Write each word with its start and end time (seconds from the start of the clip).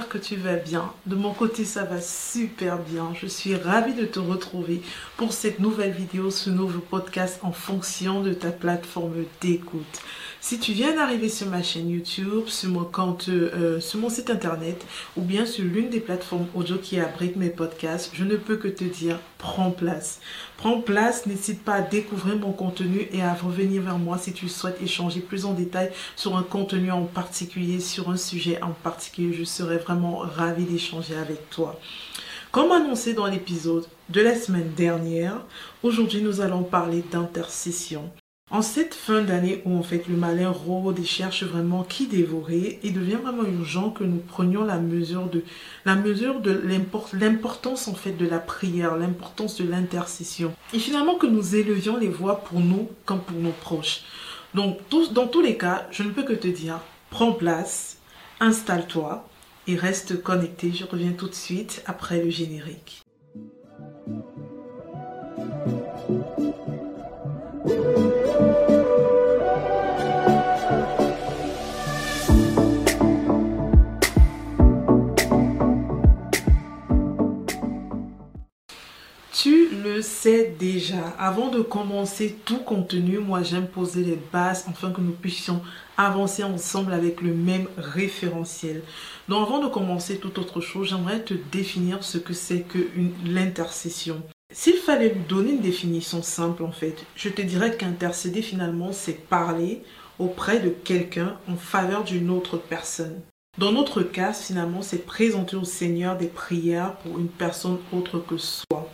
que 0.00 0.18
tu 0.18 0.36
vas 0.36 0.56
bien. 0.56 0.90
De 1.06 1.14
mon 1.14 1.32
côté, 1.32 1.64
ça 1.64 1.84
va 1.84 2.00
super 2.00 2.78
bien. 2.78 3.12
Je 3.20 3.26
suis 3.26 3.54
ravie 3.54 3.94
de 3.94 4.06
te 4.06 4.18
retrouver 4.18 4.80
pour 5.16 5.32
cette 5.32 5.60
nouvelle 5.60 5.92
vidéo, 5.92 6.30
ce 6.30 6.50
nouveau 6.50 6.80
podcast 6.80 7.38
en 7.42 7.52
fonction 7.52 8.22
de 8.22 8.32
ta 8.32 8.50
plateforme 8.50 9.24
d'écoute. 9.40 10.00
Si 10.44 10.58
tu 10.58 10.72
viens 10.72 10.96
d'arriver 10.96 11.28
sur 11.28 11.46
ma 11.46 11.62
chaîne 11.62 11.88
YouTube, 11.88 12.48
sur 12.48 12.68
mon 12.68 12.82
compte, 12.82 13.28
euh, 13.28 13.78
sur 13.78 14.00
mon 14.00 14.08
site 14.08 14.28
internet 14.28 14.84
ou 15.16 15.22
bien 15.22 15.46
sur 15.46 15.62
l'une 15.62 15.88
des 15.88 16.00
plateformes 16.00 16.48
audio 16.56 16.78
qui 16.78 16.98
abrite 16.98 17.36
mes 17.36 17.48
podcasts, 17.48 18.10
je 18.12 18.24
ne 18.24 18.34
peux 18.34 18.56
que 18.56 18.66
te 18.66 18.82
dire 18.82 19.20
prends 19.38 19.70
place. 19.70 20.18
Prends 20.56 20.80
place, 20.80 21.26
n'hésite 21.26 21.62
pas 21.62 21.74
à 21.74 21.80
découvrir 21.80 22.36
mon 22.38 22.50
contenu 22.50 23.06
et 23.12 23.22
à 23.22 23.34
revenir 23.34 23.82
vers 23.82 23.98
moi 23.98 24.18
si 24.18 24.32
tu 24.32 24.48
souhaites 24.48 24.82
échanger 24.82 25.20
plus 25.20 25.44
en 25.44 25.52
détail 25.52 25.92
sur 26.16 26.36
un 26.36 26.42
contenu 26.42 26.90
en 26.90 27.04
particulier, 27.04 27.78
sur 27.78 28.10
un 28.10 28.16
sujet 28.16 28.60
en 28.62 28.72
particulier. 28.72 29.32
Je 29.32 29.44
serais 29.44 29.78
vraiment 29.78 30.18
ravie 30.18 30.64
d'échanger 30.64 31.14
avec 31.14 31.50
toi. 31.50 31.78
Comme 32.50 32.72
annoncé 32.72 33.14
dans 33.14 33.26
l'épisode 33.26 33.86
de 34.08 34.20
la 34.20 34.34
semaine 34.34 34.72
dernière, 34.76 35.36
aujourd'hui 35.84 36.20
nous 36.20 36.40
allons 36.40 36.64
parler 36.64 37.04
d'intercession. 37.12 38.10
En 38.52 38.60
cette 38.60 38.94
fin 38.94 39.22
d'année 39.22 39.62
où 39.64 39.78
en 39.78 39.82
fait 39.82 40.06
le 40.08 40.14
malin 40.14 40.50
rôde 40.50 40.98
et 40.98 41.04
cherche 41.04 41.42
vraiment 41.42 41.84
qui 41.84 42.06
dévorer, 42.06 42.80
il 42.82 42.92
devient 42.92 43.14
vraiment 43.14 43.44
urgent 43.44 43.88
que 43.88 44.04
nous 44.04 44.18
prenions 44.18 44.62
la 44.62 44.78
mesure 44.78 45.30
de 45.30 45.42
la 45.86 45.94
mesure 45.94 46.38
de 46.40 46.60
l'importance 47.14 47.88
en 47.88 47.94
fait 47.94 48.12
de 48.12 48.28
la 48.28 48.38
prière, 48.38 48.98
l'importance 48.98 49.56
de 49.56 49.66
l'intercession 49.66 50.52
et 50.74 50.78
finalement 50.78 51.14
que 51.14 51.26
nous 51.26 51.56
élevions 51.56 51.96
les 51.96 52.10
voix 52.10 52.40
pour 52.40 52.60
nous 52.60 52.90
comme 53.06 53.20
pour 53.20 53.38
nos 53.38 53.52
proches. 53.52 54.02
Donc 54.52 54.76
dans 55.12 55.28
tous 55.28 55.40
les 55.40 55.56
cas, 55.56 55.86
je 55.90 56.02
ne 56.02 56.10
peux 56.10 56.22
que 56.22 56.34
te 56.34 56.48
dire 56.48 56.78
prends 57.08 57.32
place, 57.32 57.96
installe-toi 58.38 59.26
et 59.66 59.76
reste 59.76 60.22
connecté. 60.22 60.72
Je 60.72 60.84
reviens 60.84 61.12
tout 61.12 61.28
de 61.28 61.34
suite 61.34 61.82
après 61.86 62.22
le 62.22 62.28
générique. 62.28 63.02
Sais 80.02 80.54
déjà. 80.58 81.14
Avant 81.18 81.48
de 81.48 81.62
commencer 81.62 82.36
tout 82.44 82.58
contenu, 82.58 83.18
moi 83.18 83.42
j'aime 83.42 83.66
poser 83.66 84.04
les 84.04 84.18
bases 84.32 84.66
afin 84.68 84.90
que 84.90 85.00
nous 85.00 85.12
puissions 85.12 85.62
avancer 85.96 86.44
ensemble 86.44 86.92
avec 86.92 87.22
le 87.22 87.32
même 87.32 87.66
référentiel. 87.76 88.82
Donc 89.28 89.48
avant 89.48 89.62
de 89.62 89.68
commencer 89.68 90.18
toute 90.18 90.38
autre 90.38 90.60
chose, 90.60 90.90
j'aimerais 90.90 91.22
te 91.22 91.34
définir 91.50 92.04
ce 92.04 92.18
que 92.18 92.34
c'est 92.34 92.60
que 92.60 92.78
l'intercession. 93.24 94.22
S'il 94.52 94.76
fallait 94.76 95.14
lui 95.14 95.22
donner 95.28 95.52
une 95.52 95.60
définition 95.60 96.22
simple 96.22 96.62
en 96.62 96.72
fait, 96.72 97.06
je 97.16 97.30
te 97.30 97.40
dirais 97.40 97.76
qu'intercéder 97.76 98.42
finalement 98.42 98.92
c'est 98.92 99.26
parler 99.26 99.82
auprès 100.18 100.60
de 100.60 100.68
quelqu'un 100.68 101.38
en 101.48 101.56
faveur 101.56 102.04
d'une 102.04 102.28
autre 102.28 102.58
personne. 102.58 103.22
Dans 103.58 103.72
notre 103.72 104.02
cas, 104.02 104.32
finalement, 104.32 104.80
c'est 104.80 105.04
présenter 105.04 105.56
au 105.56 105.64
Seigneur 105.64 106.16
des 106.16 106.28
prières 106.28 106.96
pour 106.96 107.18
une 107.18 107.28
personne 107.28 107.78
autre 107.92 108.18
que 108.18 108.38
soi. 108.38 108.90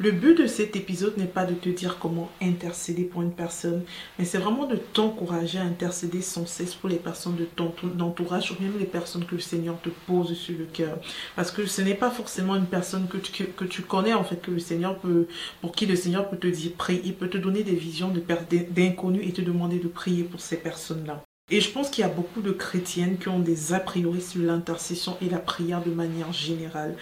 Le 0.00 0.10
but 0.10 0.36
de 0.36 0.48
cet 0.48 0.74
épisode 0.74 1.16
n'est 1.18 1.24
pas 1.24 1.44
de 1.44 1.54
te 1.54 1.68
dire 1.68 1.98
comment 2.00 2.28
intercéder 2.42 3.04
pour 3.04 3.22
une 3.22 3.30
personne, 3.30 3.84
mais 4.18 4.24
c'est 4.24 4.38
vraiment 4.38 4.66
de 4.66 4.74
t'encourager 4.74 5.58
à 5.58 5.62
intercéder 5.62 6.20
sans 6.20 6.46
cesse 6.46 6.74
pour 6.74 6.88
les 6.88 6.96
personnes 6.96 7.36
de 7.36 7.44
ton 7.44 7.72
entourage 8.00 8.50
ou 8.50 8.56
même 8.60 8.76
les 8.76 8.86
personnes 8.86 9.24
que 9.24 9.36
le 9.36 9.40
Seigneur 9.40 9.80
te 9.80 9.90
pose 10.08 10.34
sur 10.34 10.58
le 10.58 10.64
cœur. 10.64 10.98
Parce 11.36 11.52
que 11.52 11.64
ce 11.66 11.80
n'est 11.80 11.94
pas 11.94 12.10
forcément 12.10 12.56
une 12.56 12.66
personne 12.66 13.06
que 13.06 13.18
tu, 13.64 13.82
connais, 13.82 14.14
en 14.14 14.24
fait, 14.24 14.42
que 14.42 14.50
le 14.50 14.58
Seigneur 14.58 14.98
peut, 14.98 15.28
pour 15.60 15.70
qui 15.70 15.86
le 15.86 15.94
Seigneur 15.94 16.28
peut 16.28 16.38
te 16.38 16.48
dire 16.48 16.72
prie. 16.72 17.00
Il 17.04 17.14
peut 17.14 17.30
te 17.30 17.38
donner 17.38 17.62
des 17.62 17.76
visions 17.76 18.12
d'inconnus 18.70 19.22
et 19.24 19.32
te 19.32 19.42
demander 19.42 19.78
de 19.78 19.86
prier 19.86 20.24
pour 20.24 20.40
ces 20.40 20.56
personnes-là. 20.56 21.22
Et 21.50 21.60
je 21.60 21.70
pense 21.70 21.90
qu'il 21.90 22.00
y 22.00 22.06
a 22.06 22.10
beaucoup 22.10 22.40
de 22.40 22.52
chrétiennes 22.52 23.18
qui 23.18 23.28
ont 23.28 23.38
des 23.38 23.74
a 23.74 23.80
priori 23.80 24.22
sur 24.22 24.40
l'intercession 24.40 25.18
et 25.20 25.28
la 25.28 25.38
prière 25.38 25.82
de 25.84 25.90
manière 25.90 26.32
générale. 26.32 26.96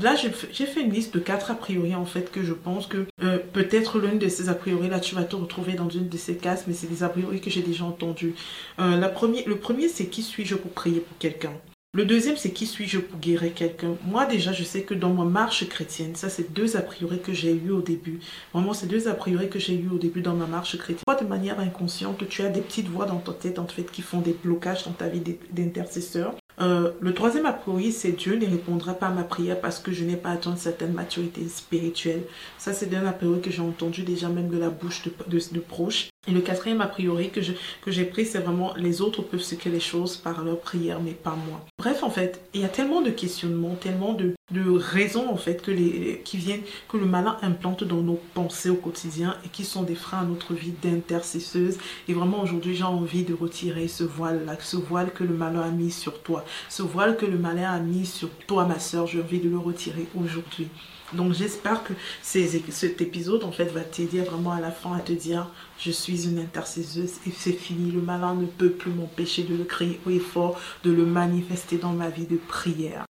Là, 0.00 0.16
j'ai 0.16 0.66
fait 0.66 0.80
une 0.80 0.92
liste 0.92 1.14
de 1.14 1.20
quatre 1.20 1.52
a 1.52 1.54
priori 1.54 1.94
en 1.94 2.04
fait 2.04 2.32
que 2.32 2.42
je 2.42 2.52
pense 2.52 2.88
que 2.88 3.06
euh, 3.22 3.38
peut-être 3.52 4.00
l'une 4.00 4.18
de 4.18 4.28
ces 4.28 4.48
a 4.48 4.54
priori 4.54 4.88
là, 4.88 4.98
tu 4.98 5.14
vas 5.14 5.22
te 5.22 5.36
retrouver 5.36 5.74
dans 5.74 5.88
une 5.88 6.08
de 6.08 6.16
ces 6.16 6.36
cases, 6.36 6.64
mais 6.66 6.74
c'est 6.74 6.88
des 6.88 7.04
a 7.04 7.08
priori 7.08 7.40
que 7.40 7.48
j'ai 7.48 7.62
déjà 7.62 7.84
entendus. 7.84 8.34
Euh, 8.80 8.96
le 8.96 9.56
premier, 9.56 9.88
c'est 9.88 10.06
qui 10.06 10.22
suis-je 10.22 10.56
pour 10.56 10.72
prier 10.72 10.98
pour 10.98 11.16
quelqu'un? 11.18 11.52
Le 11.92 12.04
deuxième, 12.04 12.36
c'est 12.36 12.52
qui 12.52 12.66
suis-je 12.66 13.00
pour 13.00 13.18
guérir 13.18 13.52
quelqu'un? 13.52 13.96
Moi, 14.06 14.24
déjà, 14.24 14.52
je 14.52 14.62
sais 14.62 14.82
que 14.82 14.94
dans 14.94 15.12
ma 15.12 15.24
marche 15.24 15.68
chrétienne, 15.68 16.14
ça, 16.14 16.28
c'est 16.28 16.52
deux 16.52 16.76
a 16.76 16.82
priori 16.82 17.20
que 17.20 17.32
j'ai 17.32 17.52
eu 17.52 17.70
au 17.72 17.82
début. 17.82 18.20
Vraiment, 18.52 18.72
c'est 18.74 18.86
deux 18.86 19.08
a 19.08 19.14
priori 19.14 19.50
que 19.50 19.58
j'ai 19.58 19.74
eu 19.74 19.88
au 19.88 19.98
début 19.98 20.20
dans 20.20 20.34
ma 20.34 20.46
marche 20.46 20.78
chrétienne. 20.78 21.02
Toi, 21.04 21.16
de 21.16 21.26
manière 21.26 21.58
inconsciente, 21.58 22.28
tu 22.28 22.42
as 22.42 22.48
des 22.48 22.60
petites 22.60 22.86
voix 22.86 23.06
dans 23.06 23.18
ta 23.18 23.32
tête, 23.32 23.58
en 23.58 23.66
fait, 23.66 23.90
qui 23.90 24.02
font 24.02 24.20
des 24.20 24.36
blocages 24.44 24.84
dans 24.84 24.92
ta 24.92 25.08
vie 25.08 25.20
d'intercesseur. 25.50 26.36
Euh, 26.60 26.92
le 27.00 27.12
troisième 27.12 27.46
a 27.46 27.52
priori, 27.52 27.90
c'est 27.90 28.12
Dieu 28.12 28.36
ne 28.36 28.46
répondra 28.46 28.94
pas 28.94 29.06
à 29.06 29.10
ma 29.10 29.24
prière 29.24 29.60
parce 29.60 29.78
que 29.78 29.92
je 29.92 30.04
n'ai 30.04 30.16
pas 30.16 30.30
atteint 30.30 30.50
une 30.50 30.58
certaine 30.58 30.92
maturité 30.92 31.48
spirituelle. 31.48 32.22
Ça, 32.58 32.72
c'est 32.72 32.94
un 32.94 33.06
a 33.06 33.12
priori 33.12 33.40
que 33.40 33.50
j'ai 33.50 33.62
entendu 33.62 34.02
déjà 34.02 34.28
même 34.28 34.48
de 34.48 34.58
la 34.58 34.68
bouche 34.68 35.02
de, 35.04 35.12
de, 35.26 35.42
de 35.52 35.60
proches. 35.60 36.10
Et 36.28 36.32
le 36.32 36.42
quatrième 36.42 36.82
a 36.82 36.86
priori 36.86 37.30
que, 37.30 37.40
je, 37.40 37.52
que 37.80 37.90
j'ai 37.90 38.04
pris, 38.04 38.26
c'est 38.26 38.40
vraiment 38.40 38.74
les 38.76 39.00
autres 39.00 39.22
peuvent 39.22 39.40
se 39.40 39.56
les 39.70 39.80
choses 39.80 40.18
par 40.18 40.44
leur 40.44 40.60
prière, 40.60 41.00
mais 41.00 41.12
pas 41.12 41.34
moi. 41.48 41.64
Bref, 41.78 42.02
en 42.02 42.10
fait, 42.10 42.42
il 42.52 42.60
y 42.60 42.64
a 42.64 42.68
tellement 42.68 43.00
de 43.00 43.08
questionnements, 43.08 43.74
tellement 43.74 44.12
de, 44.12 44.34
de 44.50 44.70
raisons, 44.70 45.30
en 45.30 45.38
fait, 45.38 45.62
que 45.62 45.70
les, 45.70 46.20
qui 46.22 46.36
viennent, 46.36 46.60
que 46.90 46.98
le 46.98 47.06
malin 47.06 47.38
implante 47.40 47.84
dans 47.84 48.02
nos 48.02 48.20
pensées 48.34 48.68
au 48.68 48.74
quotidien 48.74 49.34
et 49.46 49.48
qui 49.48 49.64
sont 49.64 49.82
des 49.82 49.94
freins 49.94 50.18
à 50.18 50.24
notre 50.24 50.52
vie 50.52 50.74
d'intercesseuse. 50.82 51.78
Et 52.06 52.12
vraiment, 52.12 52.42
aujourd'hui, 52.42 52.74
j'ai 52.74 52.84
envie 52.84 53.24
de 53.24 53.32
retirer 53.32 53.88
ce 53.88 54.04
voile-là, 54.04 54.58
ce 54.60 54.76
voile 54.76 55.14
que 55.14 55.24
le 55.24 55.32
malin 55.32 55.62
a 55.62 55.70
mis 55.70 55.90
sur 55.90 56.20
toi, 56.22 56.44
ce 56.68 56.82
voile 56.82 57.16
que 57.16 57.24
le 57.24 57.38
malin 57.38 57.72
a 57.72 57.80
mis 57.80 58.04
sur 58.04 58.28
toi, 58.46 58.66
ma 58.66 58.78
soeur, 58.78 59.06
j'ai 59.06 59.22
envie 59.22 59.40
de 59.40 59.48
le 59.48 59.58
retirer 59.58 60.06
aujourd'hui. 60.14 60.68
Donc 61.12 61.32
j'espère 61.32 61.82
que 61.82 61.92
cet 62.22 63.00
épisode 63.00 63.44
en 63.44 63.52
fait 63.52 63.66
va 63.66 63.80
t'aider 63.80 64.20
vraiment 64.20 64.52
à 64.52 64.60
la 64.60 64.70
fin 64.70 64.94
à 64.94 65.00
te 65.00 65.12
dire 65.12 65.50
je 65.78 65.90
suis 65.90 66.28
une 66.28 66.38
intercesseuse 66.38 67.14
et 67.26 67.30
c'est 67.36 67.52
fini. 67.52 67.90
Le 67.90 68.00
malin 68.00 68.34
ne 68.34 68.46
peut 68.46 68.70
plus 68.70 68.92
m'empêcher 68.92 69.42
de 69.42 69.56
le 69.56 69.64
crier 69.64 70.00
haut 70.06 70.10
et 70.10 70.18
fort, 70.18 70.60
de 70.84 70.92
le 70.92 71.04
manifester 71.04 71.78
dans 71.78 71.92
ma 71.92 72.08
vie 72.08 72.26
de 72.26 72.36
prière. 72.36 73.04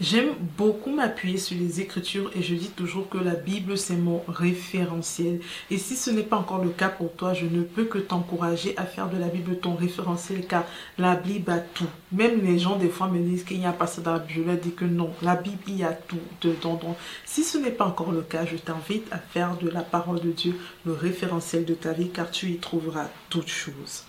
J'aime 0.00 0.34
beaucoup 0.56 0.90
m'appuyer 0.90 1.38
sur 1.38 1.58
les 1.58 1.80
Écritures 1.80 2.30
et 2.36 2.40
je 2.40 2.54
dis 2.54 2.70
toujours 2.70 3.08
que 3.08 3.18
la 3.18 3.34
Bible, 3.34 3.76
c'est 3.76 3.96
mon 3.96 4.22
référentiel. 4.28 5.40
Et 5.72 5.78
si 5.78 5.96
ce 5.96 6.10
n'est 6.10 6.22
pas 6.22 6.36
encore 6.36 6.62
le 6.62 6.70
cas 6.70 6.88
pour 6.88 7.12
toi, 7.14 7.34
je 7.34 7.46
ne 7.46 7.62
peux 7.62 7.84
que 7.84 7.98
t'encourager 7.98 8.78
à 8.78 8.84
faire 8.84 9.10
de 9.10 9.16
la 9.16 9.26
Bible 9.26 9.58
ton 9.58 9.74
référentiel 9.74 10.46
car 10.46 10.64
la 10.98 11.16
Bible 11.16 11.50
a 11.50 11.58
tout. 11.58 11.88
Même 12.12 12.44
les 12.44 12.60
gens, 12.60 12.76
des 12.76 12.90
fois, 12.90 13.08
me 13.08 13.18
disent 13.18 13.42
qu'il 13.42 13.58
n'y 13.58 13.66
a 13.66 13.72
pas 13.72 13.88
ça 13.88 14.00
dans 14.00 14.12
la 14.12 14.18
Bible. 14.20 14.34
Je 14.36 14.42
leur 14.42 14.56
dis 14.56 14.72
que 14.72 14.84
non, 14.84 15.10
la 15.20 15.34
Bible, 15.34 15.58
y 15.66 15.82
a 15.82 15.92
tout 15.92 16.20
dedans. 16.42 16.74
Donc, 16.74 16.96
si 17.24 17.42
ce 17.42 17.58
n'est 17.58 17.72
pas 17.72 17.86
encore 17.86 18.12
le 18.12 18.22
cas, 18.22 18.46
je 18.46 18.56
t'invite 18.56 19.12
à 19.12 19.18
faire 19.18 19.56
de 19.56 19.68
la 19.68 19.82
parole 19.82 20.20
de 20.20 20.30
Dieu 20.30 20.54
le 20.86 20.92
référentiel 20.92 21.64
de 21.64 21.74
ta 21.74 21.92
vie 21.92 22.10
car 22.10 22.30
tu 22.30 22.50
y 22.50 22.58
trouveras 22.58 23.08
toutes 23.30 23.48
choses. 23.48 24.04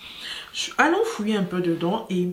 Allons 0.78 1.04
fouiller 1.04 1.36
un 1.36 1.42
peu 1.42 1.60
dedans 1.60 2.06
et 2.10 2.28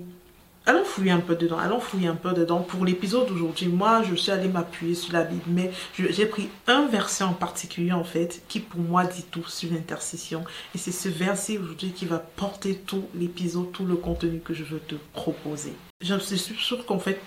allons 0.68 0.84
fouiller 0.84 1.12
un 1.12 1.20
peu 1.20 1.36
dedans, 1.36 1.58
allons 1.58 1.80
fouiller 1.80 2.10
un 2.10 2.16
peu 2.16 2.34
dedans. 2.34 2.60
Pour 2.60 2.86
l'épisode 2.86 3.28
d'aujourd'hui, 3.28 3.68
moi, 3.68 4.04
je 4.04 4.14
suis 4.16 4.32
allée 4.32 4.50
m'appuyer 4.50 4.94
sur 4.94 5.14
la 5.14 5.24
Bible, 5.24 5.44
mais 5.48 5.72
j'ai 5.98 6.26
pris 6.26 6.50
un 6.68 6.86
verset 6.88 7.24
en 7.24 7.34
particulier, 7.34 7.94
en 7.94 8.04
fait, 8.04 8.44
qui 8.48 8.60
pour 8.60 8.82
moi 8.82 9.06
dit 9.06 9.26
tout 9.32 9.48
sur 9.48 9.72
l'intercession. 9.72 10.44
Et 10.76 10.78
c'est 10.78 10.92
ce 10.92 11.10
verset 11.10 11.58
aujourd'hui 11.58 11.92
qui 11.92 12.06
va 12.06 12.20
porter 12.20 12.76
tout 12.76 13.06
l'épisode, 13.16 13.72
tout 13.72 13.86
le 13.86 13.96
contenu 13.96 14.40
que 14.40 14.54
je 14.54 14.64
veux 14.64 14.80
te 14.80 14.96
proposer. 15.14 15.74
Je 16.02 16.16
suis 16.20 16.38
sûre 16.38 16.86
qu'en 16.86 17.00
fait, 17.00 17.20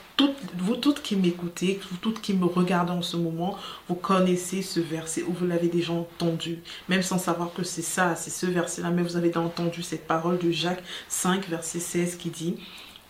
vous 0.59 0.77
toutes 0.77 1.03
qui 1.03 1.17
m'écoutez, 1.17 1.81
vous 1.91 1.97
toutes 1.97 2.21
qui 2.21 2.35
me 2.35 2.45
regardez 2.45 2.93
en 2.93 3.03
ce 3.03 3.17
moment, 3.17 3.59
vous 3.89 3.97
connaissez 3.97 4.63
ce 4.63 4.79
verset 4.79 5.25
ou 5.25 5.33
vous 5.33 5.45
l'avez 5.45 5.67
déjà 5.67 5.93
entendu, 5.93 6.61
même 6.89 7.03
sans 7.03 7.19
savoir 7.19 7.53
que 7.53 7.65
c'est 7.65 7.83
ça, 7.83 8.15
c'est 8.15 8.31
ce 8.31 8.47
verset-là, 8.47 8.91
mais 8.91 9.03
vous 9.03 9.17
avez 9.17 9.37
entendu 9.37 9.83
cette 9.83 10.07
parole 10.07 10.39
de 10.39 10.53
Jacques 10.53 10.85
5, 11.09 11.49
verset 11.49 11.81
16 11.81 12.15
qui 12.15 12.31
dit 12.31 12.55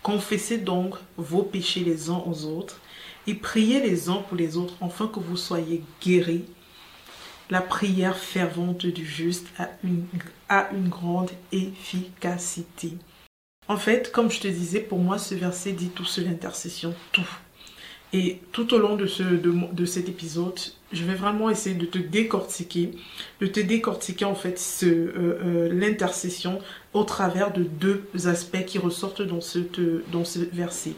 Confessez 0.03 0.57
donc 0.57 0.95
vos 1.17 1.43
péchés 1.43 1.83
les 1.83 2.09
uns 2.09 2.23
aux 2.25 2.45
autres 2.45 2.79
et 3.27 3.35
priez 3.35 3.79
les 3.79 4.09
uns 4.09 4.23
pour 4.27 4.35
les 4.35 4.57
autres 4.57 4.73
afin 4.81 5.07
que 5.07 5.19
vous 5.19 5.37
soyez 5.37 5.83
guéris. 6.01 6.45
La 7.49 7.61
prière 7.61 8.17
fervente 8.17 8.85
du 8.85 9.05
juste 9.05 9.47
a 9.59 9.69
une, 9.83 10.05
a 10.49 10.69
une 10.71 10.89
grande 10.89 11.31
efficacité. 11.51 12.93
En 13.67 13.77
fait, 13.77 14.11
comme 14.11 14.31
je 14.31 14.39
te 14.39 14.47
disais, 14.47 14.79
pour 14.79 14.99
moi, 14.99 15.17
ce 15.17 15.35
verset 15.35 15.73
dit 15.73 15.89
tout 15.89 16.05
sur 16.05 16.23
l'intercession, 16.23 16.95
tout. 17.11 17.29
Et 18.13 18.41
tout 18.51 18.73
au 18.73 18.79
long 18.79 18.95
de, 18.95 19.05
ce, 19.05 19.23
de, 19.23 19.85
cet 19.85 20.09
épisode, 20.09 20.59
je 20.93 21.03
vais 21.05 21.15
vraiment 21.15 21.49
essayer 21.49 21.75
de 21.75 21.85
te 21.85 21.97
décortiquer, 21.97 22.91
de 23.39 23.47
te 23.47 23.59
décortiquer 23.59 24.25
en 24.25 24.35
fait 24.35 24.59
euh, 24.83 25.13
euh, 25.17 25.69
l'intercession 25.71 26.59
au 26.93 27.03
travers 27.03 27.51
de 27.51 27.63
deux 27.63 28.03
aspects 28.25 28.65
qui 28.65 28.77
ressortent 28.77 29.21
dans 29.21 29.41
ce, 29.41 29.59
dans 30.11 30.25
ce 30.25 30.39
verset. 30.39 30.93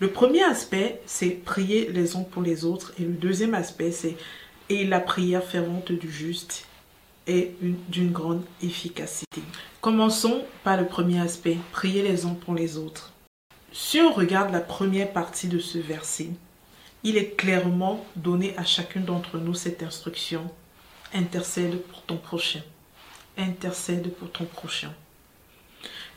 Le 0.00 0.08
premier 0.08 0.42
aspect, 0.42 1.00
c'est 1.06 1.30
prier 1.30 1.90
les 1.92 2.16
uns 2.16 2.24
pour 2.24 2.42
les 2.42 2.64
autres. 2.64 2.92
Et 2.98 3.02
le 3.02 3.12
deuxième 3.12 3.54
aspect, 3.54 3.92
c'est 3.92 4.16
et 4.68 4.84
la 4.84 5.00
prière 5.00 5.44
fervente 5.44 5.92
du 5.92 6.10
juste 6.10 6.66
est 7.26 7.52
d'une 7.88 8.12
grande 8.12 8.42
efficacité. 8.62 9.42
Commençons 9.80 10.42
par 10.62 10.78
le 10.78 10.86
premier 10.86 11.20
aspect, 11.20 11.58
prier 11.72 12.02
les 12.02 12.24
uns 12.24 12.34
pour 12.34 12.54
les 12.54 12.76
autres. 12.76 13.12
Si 13.72 14.00
on 14.00 14.12
regarde 14.12 14.52
la 14.52 14.60
première 14.60 15.12
partie 15.12 15.48
de 15.48 15.58
ce 15.58 15.78
verset, 15.78 16.28
il 17.04 17.18
est 17.18 17.36
clairement 17.36 18.04
donné 18.16 18.56
à 18.56 18.64
chacun 18.64 19.00
d'entre 19.00 19.38
nous 19.38 19.54
cette 19.54 19.82
instruction. 19.82 20.50
Intercède 21.12 21.80
pour 21.82 22.02
ton 22.02 22.16
prochain. 22.16 22.62
Intercède 23.36 24.10
pour 24.14 24.30
ton 24.30 24.46
prochain. 24.46 24.92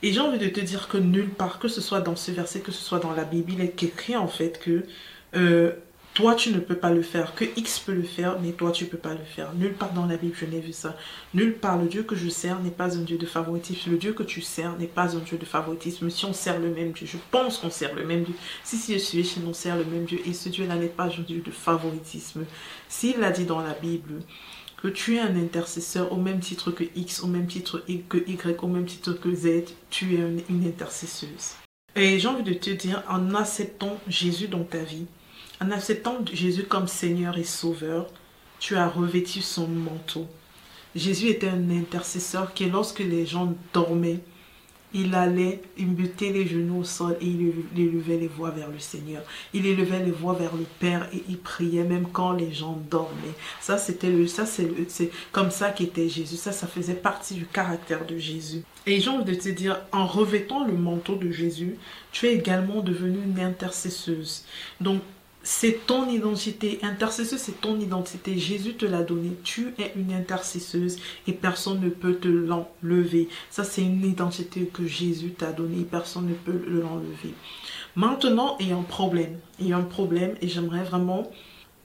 Et 0.02 0.12
j'ai 0.12 0.20
envie 0.20 0.38
de 0.38 0.48
te 0.48 0.60
dire 0.60 0.88
que 0.88 0.96
nulle 0.96 1.30
part, 1.30 1.58
que 1.58 1.68
ce 1.68 1.80
soit 1.80 2.00
dans 2.00 2.16
ce 2.16 2.30
verset, 2.30 2.60
que 2.60 2.72
ce 2.72 2.82
soit 2.82 3.00
dans 3.00 3.12
la 3.12 3.24
Bible, 3.24 3.52
il 3.52 3.60
est 3.60 3.82
écrit 3.82 4.16
en 4.16 4.28
fait 4.28 4.58
que 4.58 4.86
euh, 5.34 5.72
toi 6.18 6.34
tu 6.34 6.50
ne 6.50 6.58
peux 6.58 6.74
pas 6.74 6.90
le 6.90 7.02
faire, 7.02 7.36
que 7.36 7.44
X 7.56 7.78
peut 7.78 7.94
le 7.94 8.02
faire, 8.02 8.40
mais 8.40 8.50
toi 8.50 8.72
tu 8.72 8.82
ne 8.82 8.88
peux 8.88 8.98
pas 8.98 9.14
le 9.14 9.22
faire. 9.22 9.54
Nulle 9.54 9.74
part 9.74 9.92
dans 9.92 10.04
la 10.04 10.16
Bible 10.16 10.34
je 10.36 10.46
n'ai 10.46 10.58
vu 10.58 10.72
ça. 10.72 10.96
Nulle 11.32 11.54
part 11.54 11.78
le 11.78 11.86
Dieu 11.86 12.02
que 12.02 12.16
je 12.16 12.28
sers 12.28 12.58
n'est 12.58 12.72
pas 12.72 12.98
un 12.98 13.02
Dieu 13.02 13.18
de 13.18 13.24
favoritisme. 13.24 13.92
Le 13.92 13.98
Dieu 13.98 14.12
que 14.12 14.24
tu 14.24 14.40
sers 14.40 14.76
n'est 14.78 14.88
pas 14.88 15.14
un 15.14 15.20
Dieu 15.20 15.38
de 15.38 15.44
favoritisme. 15.44 16.10
Si 16.10 16.24
on 16.24 16.32
sert 16.32 16.58
le 16.58 16.74
même 16.74 16.90
Dieu, 16.90 17.06
je 17.06 17.18
pense 17.30 17.58
qu'on 17.58 17.70
sert 17.70 17.94
le 17.94 18.04
même 18.04 18.24
Dieu. 18.24 18.34
Si 18.64 18.76
si 18.76 18.94
je 18.94 18.98
suis 18.98 19.22
chez 19.22 19.40
on 19.46 19.52
sert 19.54 19.76
le 19.76 19.84
même 19.84 20.06
Dieu. 20.06 20.18
Et 20.26 20.32
ce 20.32 20.48
Dieu-là 20.48 20.74
n'est 20.74 20.88
pas 20.88 21.04
un 21.04 21.22
Dieu 21.22 21.38
de 21.38 21.52
favoritisme. 21.52 22.46
S'il 22.88 23.20
l'a 23.20 23.30
dit 23.30 23.44
dans 23.44 23.60
la 23.60 23.74
Bible, 23.74 24.14
que 24.82 24.88
tu 24.88 25.18
es 25.18 25.20
un 25.20 25.36
intercesseur 25.36 26.12
au 26.12 26.16
même 26.16 26.40
titre 26.40 26.72
que 26.72 26.82
X, 26.96 27.22
au 27.22 27.28
même 27.28 27.46
titre 27.46 27.84
que 28.08 28.18
Y, 28.18 28.60
au 28.60 28.66
même 28.66 28.86
titre 28.86 29.12
que 29.12 29.32
Z, 29.32 29.72
tu 29.88 30.16
es 30.16 30.18
une, 30.48 30.66
intercesseuse. 30.66 31.54
Et 31.94 32.18
j'ai 32.18 32.26
envie 32.26 32.42
de 32.42 32.54
te 32.54 32.70
dire, 32.70 33.04
en 33.08 33.36
acceptant 33.36 34.00
Jésus 34.08 34.48
dans 34.48 34.64
ta 34.64 34.78
vie, 34.78 35.06
en 35.60 35.70
acceptant 35.70 36.24
Jésus 36.32 36.64
comme 36.64 36.86
Seigneur 36.86 37.38
et 37.38 37.44
Sauveur, 37.44 38.06
tu 38.58 38.76
as 38.76 38.88
revêtu 38.88 39.40
son 39.40 39.68
manteau. 39.68 40.26
Jésus 40.94 41.28
était 41.28 41.48
un 41.48 41.70
intercesseur 41.70 42.54
qui, 42.54 42.68
lorsque 42.68 43.00
les 43.00 43.26
gens 43.26 43.54
dormaient, 43.72 44.20
il 44.94 45.14
allait, 45.14 45.60
il 45.76 45.94
les 46.20 46.46
genoux 46.46 46.80
au 46.80 46.84
sol 46.84 47.16
et 47.20 47.26
il 47.26 47.52
élevait 47.76 48.16
les 48.16 48.26
voix 48.26 48.50
vers 48.50 48.70
le 48.70 48.78
Seigneur. 48.78 49.22
Il 49.52 49.66
élevait 49.66 50.02
les 50.02 50.10
voix 50.10 50.32
vers 50.32 50.54
le 50.56 50.64
Père 50.80 51.08
et 51.12 51.22
il 51.28 51.38
priait 51.38 51.84
même 51.84 52.08
quand 52.10 52.32
les 52.32 52.52
gens 52.52 52.80
dormaient. 52.90 53.34
Ça, 53.60 53.76
c'était 53.76 54.10
le, 54.10 54.26
ça, 54.26 54.46
c'est 54.46 55.10
comme 55.30 55.50
ça 55.50 55.70
qu'était 55.70 56.08
Jésus. 56.08 56.36
Ça, 56.36 56.52
ça 56.52 56.66
faisait 56.66 56.94
partie 56.94 57.34
du 57.34 57.44
caractère 57.44 58.06
de 58.06 58.16
Jésus. 58.16 58.62
Et 58.86 59.00
j'ai 59.00 59.10
envie 59.10 59.24
de 59.24 59.38
te 59.38 59.50
dire, 59.50 59.78
en 59.92 60.06
revêtant 60.06 60.64
le 60.64 60.72
manteau 60.72 61.16
de 61.16 61.30
Jésus, 61.30 61.76
tu 62.10 62.26
es 62.26 62.34
également 62.34 62.80
devenue 62.80 63.22
une 63.22 63.40
intercesseuse. 63.40 64.44
Donc, 64.80 65.02
c'est 65.50 65.86
ton 65.86 66.06
identité. 66.10 66.78
Intercesseuse, 66.82 67.40
c'est 67.40 67.58
ton 67.62 67.80
identité. 67.80 68.36
Jésus 68.38 68.74
te 68.74 68.84
l'a 68.84 69.02
donné. 69.02 69.30
Tu 69.44 69.72
es 69.78 69.94
une 69.96 70.12
intercesseuse 70.12 70.98
et 71.26 71.32
personne 71.32 71.80
ne 71.80 71.88
peut 71.88 72.16
te 72.16 72.28
l'enlever. 72.28 73.30
Ça, 73.48 73.64
c'est 73.64 73.80
une 73.80 74.04
identité 74.04 74.66
que 74.66 74.86
Jésus 74.86 75.30
t'a 75.30 75.52
donnée. 75.52 75.86
Personne 75.90 76.26
ne 76.26 76.34
peut 76.34 76.62
l'enlever. 76.68 77.32
Maintenant, 77.96 78.58
il 78.60 78.68
y 78.68 78.72
a 78.72 78.76
un 78.76 78.82
problème. 78.82 79.38
Il 79.58 79.68
y 79.68 79.72
a 79.72 79.78
un 79.78 79.84
problème 79.84 80.34
et 80.42 80.48
j'aimerais 80.48 80.84
vraiment... 80.84 81.30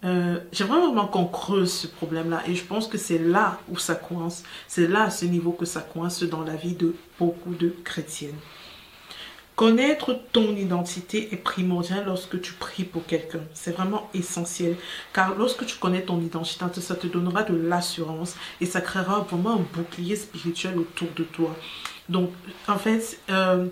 Euh, 0.04 0.40
j'aimerais 0.52 0.80
vraiment 0.80 1.08
qu'on 1.08 1.24
creuse 1.24 1.72
ce 1.72 1.88
problème-là 1.88 2.44
et 2.46 2.56
je 2.56 2.66
pense 2.66 2.90
que 2.90 2.98
c'est 2.98 3.18
là 3.18 3.62
où 3.70 3.78
ça 3.78 3.96
coince, 3.96 4.44
c'est 4.68 4.90
là 4.90 5.04
à 5.04 5.10
ce 5.10 5.24
niveau 5.24 5.54
que 5.54 5.64
ça 5.64 5.80
coince 5.80 6.24
dans 6.24 6.42
la 6.42 6.58
vie 6.58 6.76
de 6.76 6.94
beaucoup 7.18 7.56
de 7.56 7.74
chrétiennes. 7.86 8.36
Connaître 9.56 10.20
ton 10.32 10.56
identité 10.56 11.32
est 11.32 11.38
primordial 11.38 12.06
lorsque 12.06 12.42
tu 12.42 12.54
pries 12.54 12.86
pour 12.86 13.06
quelqu'un. 13.06 13.42
C'est 13.54 13.72
vraiment 13.72 14.10
essentiel. 14.16 14.76
Car 15.14 15.36
lorsque 15.36 15.66
tu 15.66 15.78
connais 15.78 16.02
ton 16.02 16.20
identité, 16.20 16.82
ça 16.82 16.96
te 16.96 17.06
donnera 17.06 17.44
de 17.44 17.56
l'assurance 17.56 18.36
et 18.62 18.66
ça 18.66 18.82
créera 18.82 19.20
vraiment 19.20 19.54
un 19.54 19.66
bouclier 19.78 20.16
spirituel 20.16 20.80
autour 20.80 21.10
de 21.16 21.24
toi. 21.24 21.56
Donc, 22.10 22.32
en 22.68 22.78
fait, 22.78 23.20
euh, 23.30 23.68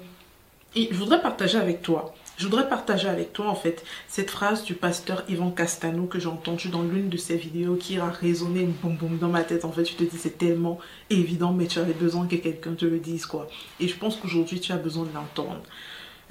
je 0.76 0.94
voudrais 0.94 1.22
partager 1.22 1.58
avec 1.58 1.82
toi 1.82 2.14
je 2.38 2.46
voudrais 2.46 2.68
partager 2.68 3.08
avec 3.08 3.34
toi 3.34 3.50
en 3.50 3.56
fait 3.56 3.84
cette 4.08 4.32
phrase 4.32 4.64
du 4.64 4.74
pasteur 4.74 5.24
Ivan 5.30 5.52
Castano 5.52 6.06
que 6.06 6.20
j'ai 6.20 6.28
entendue 6.28 6.70
dans 6.70 6.82
l'une 6.82 7.10
de 7.10 7.18
ses 7.18 7.38
vidéos 7.38 7.76
qui 7.76 7.98
a 8.00 8.10
résonné 8.10 8.66
boum 8.82 8.96
boum 8.96 9.18
dans 9.18 9.30
ma 9.30 9.44
tête. 9.44 9.64
En 9.64 9.72
fait, 9.72 9.86
je 9.86 9.96
te 9.96 10.04
dis 10.04 10.18
c'est 10.18 10.38
tellement 10.38 10.80
évident 11.10 11.54
mais 11.54 11.68
tu 11.68 11.80
avais 11.80 11.94
besoin 11.94 12.26
que 12.26 12.36
quelqu'un 12.36 12.74
te 12.74 12.86
le 12.86 13.00
dise 13.00 13.26
quoi. 13.26 13.48
Et 13.80 13.88
je 13.88 13.96
pense 13.96 14.16
qu'aujourd'hui 14.16 14.60
tu 14.60 14.72
as 14.72 14.78
besoin 14.78 15.06
de 15.06 15.14
l'entendre. 15.14 15.62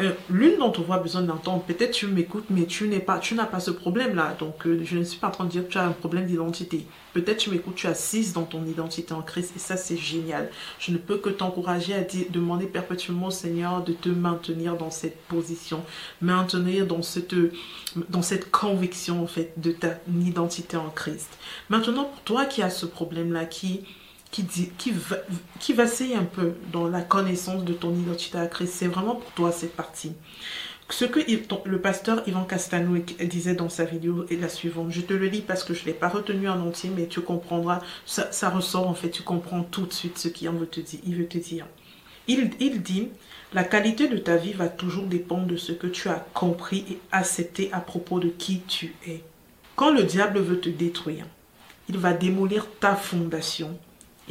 Euh, 0.00 0.12
l'une 0.30 0.58
d'entre 0.58 0.82
vous 0.82 0.92
a 0.92 0.98
besoin 0.98 1.22
d'entendre, 1.22 1.62
peut-être 1.62 1.92
tu 1.92 2.06
m'écoutes, 2.06 2.46
mais 2.48 2.64
tu 2.64 2.88
n'es 2.88 3.00
pas, 3.00 3.18
tu 3.18 3.34
n'as 3.34 3.44
pas 3.44 3.60
ce 3.60 3.70
problème-là. 3.70 4.34
Donc, 4.38 4.66
euh, 4.66 4.80
je 4.82 4.96
ne 4.96 5.04
suis 5.04 5.18
pas 5.18 5.28
en 5.28 5.30
train 5.30 5.44
de 5.44 5.50
dire 5.50 5.66
que 5.66 5.72
tu 5.72 5.78
as 5.78 5.84
un 5.84 5.92
problème 5.92 6.26
d'identité. 6.26 6.86
Peut-être 7.12 7.38
tu 7.38 7.50
m'écoutes, 7.50 7.74
tu 7.74 7.86
assises 7.86 8.32
dans 8.32 8.44
ton 8.44 8.64
identité 8.64 9.12
en 9.12 9.20
Christ, 9.20 9.52
et 9.56 9.58
ça, 9.58 9.76
c'est 9.76 9.98
génial. 9.98 10.48
Je 10.78 10.92
ne 10.92 10.96
peux 10.96 11.18
que 11.18 11.28
t'encourager 11.28 11.94
à 11.94 12.04
demander 12.30 12.66
perpétuellement 12.66 13.26
au 13.26 13.32
Seigneur 13.32 13.84
de 13.84 13.92
te 13.92 14.08
maintenir 14.08 14.76
dans 14.76 14.90
cette 14.90 15.20
position, 15.24 15.82
maintenir 16.22 16.86
dans 16.86 17.02
cette, 17.02 17.34
dans 18.08 18.22
cette 18.22 18.50
conviction, 18.50 19.22
en 19.22 19.26
fait, 19.26 19.52
de 19.58 19.72
ta 19.72 19.98
identité 20.08 20.76
en 20.76 20.88
Christ. 20.88 21.28
Maintenant, 21.68 22.04
pour 22.04 22.22
toi 22.22 22.46
qui 22.46 22.62
as 22.62 22.70
ce 22.70 22.86
problème-là, 22.86 23.44
qui 23.44 23.82
qui, 24.30 24.44
va, 24.92 25.16
qui 25.58 25.72
vacille 25.72 26.14
un 26.14 26.24
peu 26.24 26.54
dans 26.72 26.88
la 26.88 27.02
connaissance 27.02 27.64
de 27.64 27.72
ton 27.72 27.94
identité 27.94 28.38
à 28.38 28.46
Christ. 28.46 28.74
C'est 28.74 28.86
vraiment 28.86 29.16
pour 29.16 29.30
toi 29.32 29.52
cette 29.52 29.74
partie. 29.74 30.12
Ce 30.88 31.04
que 31.04 31.20
le 31.66 31.80
pasteur 31.80 32.22
Ivan 32.26 32.44
Castano 32.44 32.98
disait 33.20 33.54
dans 33.54 33.68
sa 33.68 33.84
vidéo 33.84 34.26
est 34.28 34.36
la 34.36 34.48
suivante. 34.48 34.90
Je 34.90 35.00
te 35.00 35.12
le 35.12 35.26
lis 35.26 35.40
parce 35.40 35.62
que 35.62 35.72
je 35.72 35.82
ne 35.82 35.86
l'ai 35.86 35.92
pas 35.92 36.08
retenu 36.08 36.48
en 36.48 36.60
entier, 36.60 36.90
mais 36.94 37.06
tu 37.06 37.20
comprendras. 37.20 37.80
Ça, 38.06 38.50
ressort 38.50 38.88
en 38.88 38.94
fait, 38.94 39.10
tu 39.10 39.22
comprends 39.22 39.62
tout 39.62 39.86
de 39.86 39.92
suite 39.92 40.18
ce 40.18 40.28
qu'il 40.28 40.50
veut 40.50 40.66
te 40.66 40.80
dire. 40.80 41.00
Il, 41.06 41.16
veut 41.16 41.28
te 41.28 41.38
dire. 41.38 41.66
Il 42.26 42.50
dit, 42.82 43.08
la 43.52 43.62
qualité 43.62 44.08
de 44.08 44.18
ta 44.18 44.36
vie 44.36 44.52
va 44.52 44.68
toujours 44.68 45.06
dépendre 45.06 45.46
de 45.46 45.56
ce 45.56 45.72
que 45.72 45.86
tu 45.86 46.08
as 46.08 46.26
compris 46.34 46.84
et 46.90 46.98
accepté 47.12 47.70
à 47.72 47.80
propos 47.80 48.18
de 48.18 48.28
qui 48.28 48.60
tu 48.60 48.94
es. 49.06 49.22
Quand 49.76 49.92
le 49.92 50.02
diable 50.02 50.40
veut 50.40 50.60
te 50.60 50.68
détruire, 50.68 51.26
il 51.88 51.98
va 51.98 52.12
démolir 52.12 52.66
ta 52.80 52.96
fondation 52.96 53.78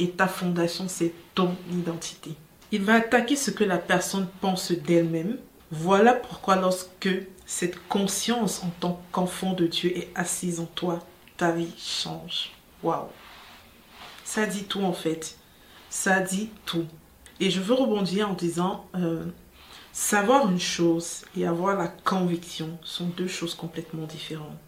et 0.00 0.10
ta 0.10 0.26
fondation, 0.26 0.88
c'est 0.88 1.12
ton 1.34 1.54
identité. 1.70 2.32
Il 2.72 2.82
va 2.82 2.94
attaquer 2.94 3.36
ce 3.36 3.50
que 3.50 3.64
la 3.64 3.78
personne 3.78 4.28
pense 4.40 4.72
d'elle-même. 4.72 5.36
Voilà 5.70 6.14
pourquoi 6.14 6.56
lorsque 6.56 7.10
cette 7.46 7.86
conscience 7.88 8.62
en 8.62 8.70
tant 8.80 9.02
qu'enfant 9.12 9.52
de 9.52 9.66
Dieu 9.66 9.96
est 9.96 10.08
assise 10.14 10.58
en 10.60 10.66
toi, 10.66 11.00
ta 11.36 11.52
vie 11.52 11.72
change. 11.78 12.52
Waouh. 12.82 13.08
Ça 14.24 14.46
dit 14.46 14.64
tout 14.64 14.82
en 14.82 14.92
fait. 14.92 15.36
Ça 15.90 16.20
dit 16.20 16.50
tout. 16.64 16.86
Et 17.40 17.50
je 17.50 17.60
veux 17.60 17.74
rebondir 17.74 18.30
en 18.30 18.34
disant, 18.34 18.86
euh, 18.94 19.24
savoir 19.92 20.48
une 20.50 20.60
chose 20.60 21.24
et 21.36 21.46
avoir 21.46 21.76
la 21.76 21.88
conviction 21.88 22.78
sont 22.82 23.06
deux 23.06 23.28
choses 23.28 23.54
complètement 23.54 24.06
différentes. 24.06 24.58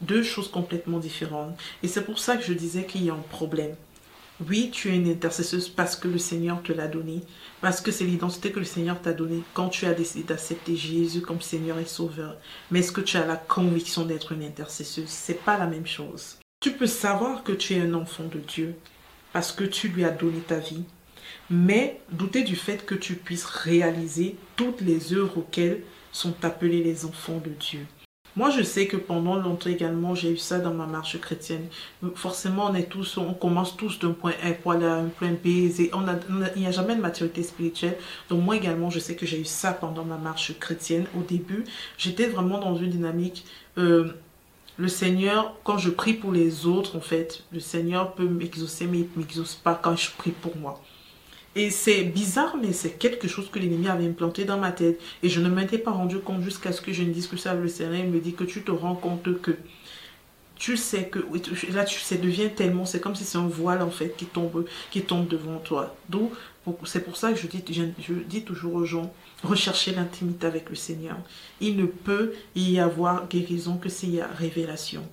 Deux 0.00 0.22
choses 0.22 0.50
complètement 0.50 0.98
différentes. 0.98 1.56
Et 1.82 1.88
c'est 1.88 2.04
pour 2.04 2.18
ça 2.18 2.36
que 2.36 2.44
je 2.44 2.52
disais 2.52 2.84
qu'il 2.84 3.04
y 3.04 3.10
a 3.10 3.14
un 3.14 3.24
problème. 3.30 3.76
Oui, 4.44 4.70
tu 4.70 4.90
es 4.90 4.96
une 4.96 5.08
intercesseuse 5.08 5.70
parce 5.70 5.96
que 5.96 6.08
le 6.08 6.18
Seigneur 6.18 6.62
te 6.62 6.70
l'a 6.70 6.88
donné, 6.88 7.22
parce 7.62 7.80
que 7.80 7.90
c'est 7.90 8.04
l'identité 8.04 8.52
que 8.52 8.58
le 8.58 8.66
Seigneur 8.66 9.00
t'a 9.00 9.14
donnée 9.14 9.42
quand 9.54 9.70
tu 9.70 9.86
as 9.86 9.94
décidé 9.94 10.24
d'accepter 10.24 10.76
Jésus 10.76 11.22
comme 11.22 11.40
Seigneur 11.40 11.78
et 11.78 11.86
Sauveur. 11.86 12.36
Mais 12.70 12.80
est-ce 12.80 12.92
que 12.92 13.00
tu 13.00 13.16
as 13.16 13.24
la 13.24 13.36
conviction 13.36 14.04
d'être 14.04 14.32
une 14.32 14.42
intercesseuse? 14.42 15.08
C'est 15.08 15.42
pas 15.42 15.56
la 15.56 15.66
même 15.66 15.86
chose. 15.86 16.36
Tu 16.60 16.72
peux 16.72 16.86
savoir 16.86 17.44
que 17.44 17.52
tu 17.52 17.74
es 17.74 17.80
un 17.80 17.94
enfant 17.94 18.24
de 18.24 18.38
Dieu 18.38 18.74
parce 19.32 19.52
que 19.52 19.64
tu 19.64 19.88
lui 19.88 20.04
as 20.04 20.10
donné 20.10 20.40
ta 20.40 20.58
vie, 20.58 20.84
mais 21.48 22.00
douter 22.12 22.42
du 22.42 22.56
fait 22.56 22.84
que 22.84 22.94
tu 22.94 23.14
puisses 23.14 23.46
réaliser 23.46 24.36
toutes 24.56 24.82
les 24.82 25.14
œuvres 25.14 25.38
auxquelles 25.38 25.82
sont 26.12 26.34
appelés 26.44 26.82
les 26.82 27.06
enfants 27.06 27.40
de 27.42 27.50
Dieu. 27.50 27.86
Moi, 28.36 28.50
je 28.50 28.62
sais 28.62 28.86
que 28.86 28.98
pendant 28.98 29.36
longtemps 29.36 29.70
également, 29.70 30.14
j'ai 30.14 30.30
eu 30.30 30.36
ça 30.36 30.58
dans 30.58 30.74
ma 30.74 30.84
marche 30.86 31.18
chrétienne. 31.18 31.68
Forcément, 32.14 32.66
on 32.70 32.74
est 32.74 32.90
tous, 32.90 33.16
on 33.16 33.32
commence 33.32 33.78
tous 33.78 33.98
d'un 33.98 34.12
point 34.12 34.34
A 34.44 34.52
pour 34.52 34.72
aller 34.72 34.84
à 34.84 34.96
un 34.96 35.06
point 35.06 35.32
B. 35.32 35.46
Et 35.46 35.90
on 35.94 36.06
a, 36.06 36.16
il 36.54 36.60
n'y 36.60 36.66
a 36.66 36.70
jamais 36.70 36.94
de 36.96 37.00
maturité 37.00 37.42
spirituelle. 37.42 37.96
Donc 38.28 38.44
moi 38.44 38.54
également, 38.56 38.90
je 38.90 38.98
sais 38.98 39.16
que 39.16 39.24
j'ai 39.24 39.40
eu 39.40 39.46
ça 39.46 39.72
pendant 39.72 40.04
ma 40.04 40.18
marche 40.18 40.58
chrétienne. 40.58 41.06
Au 41.18 41.22
début, 41.22 41.64
j'étais 41.96 42.26
vraiment 42.26 42.58
dans 42.58 42.76
une 42.76 42.90
dynamique. 42.90 43.46
Euh, 43.78 44.12
le 44.76 44.88
Seigneur, 44.88 45.56
quand 45.64 45.78
je 45.78 45.88
prie 45.88 46.12
pour 46.12 46.32
les 46.32 46.66
autres, 46.66 46.96
en 46.96 47.00
fait, 47.00 47.44
le 47.52 47.60
Seigneur 47.60 48.12
peut 48.14 48.28
m'exaucer, 48.28 48.86
mais 48.86 48.98
il 48.98 49.08
ne 49.16 49.22
m'exauce 49.22 49.54
pas 49.54 49.74
quand 49.74 49.96
je 49.96 50.10
prie 50.10 50.32
pour 50.32 50.54
moi. 50.58 50.82
Et 51.56 51.70
c'est 51.70 52.04
bizarre, 52.04 52.58
mais 52.60 52.74
c'est 52.74 52.98
quelque 52.98 53.28
chose 53.28 53.48
que 53.50 53.58
l'ennemi 53.58 53.88
avait 53.88 54.06
implanté 54.06 54.44
dans 54.44 54.58
ma 54.58 54.72
tête. 54.72 55.00
Et 55.22 55.30
je 55.30 55.40
ne 55.40 55.48
m'étais 55.48 55.78
pas 55.78 55.90
rendu 55.90 56.18
compte 56.18 56.42
jusqu'à 56.42 56.70
ce 56.70 56.82
que 56.82 56.92
je 56.92 57.02
ne 57.02 57.10
discute 57.10 57.38
ça 57.38 57.52
avec 57.52 57.62
le 57.62 57.68
Seigneur. 57.70 58.06
Me 58.06 58.20
dit 58.20 58.34
que 58.34 58.44
tu 58.44 58.62
te 58.62 58.70
rends 58.70 58.94
compte 58.94 59.40
que 59.40 59.56
tu 60.56 60.76
sais 60.76 61.08
que 61.08 61.18
là 61.72 61.84
tu 61.84 62.00
sais 62.00 62.16
devient 62.16 62.48
tellement 62.54 62.86
c'est 62.86 62.98
comme 62.98 63.14
si 63.14 63.24
c'est 63.24 63.36
un 63.36 63.46
voile 63.46 63.82
en 63.82 63.90
fait 63.90 64.16
qui 64.16 64.24
tombe 64.24 64.64
qui 64.90 65.02
tombe 65.02 65.28
devant 65.28 65.58
toi 65.58 65.94
d'où 66.08 66.30
C'est 66.84 67.04
pour 67.04 67.18
ça 67.18 67.30
que 67.32 67.38
je 67.38 67.46
dis, 67.46 67.62
je 68.00 68.14
dis 68.14 68.42
toujours 68.42 68.74
aux 68.74 68.84
gens, 68.86 69.12
recherchez 69.42 69.92
l'intimité 69.92 70.46
avec 70.46 70.70
le 70.70 70.74
Seigneur. 70.74 71.16
Il 71.60 71.76
ne 71.76 71.86
peut 71.86 72.32
y 72.54 72.78
avoir 72.78 73.28
guérison 73.28 73.76
que 73.76 73.88
s'il 73.88 74.14
y 74.14 74.20
a 74.20 74.26
révélation. 74.26 75.06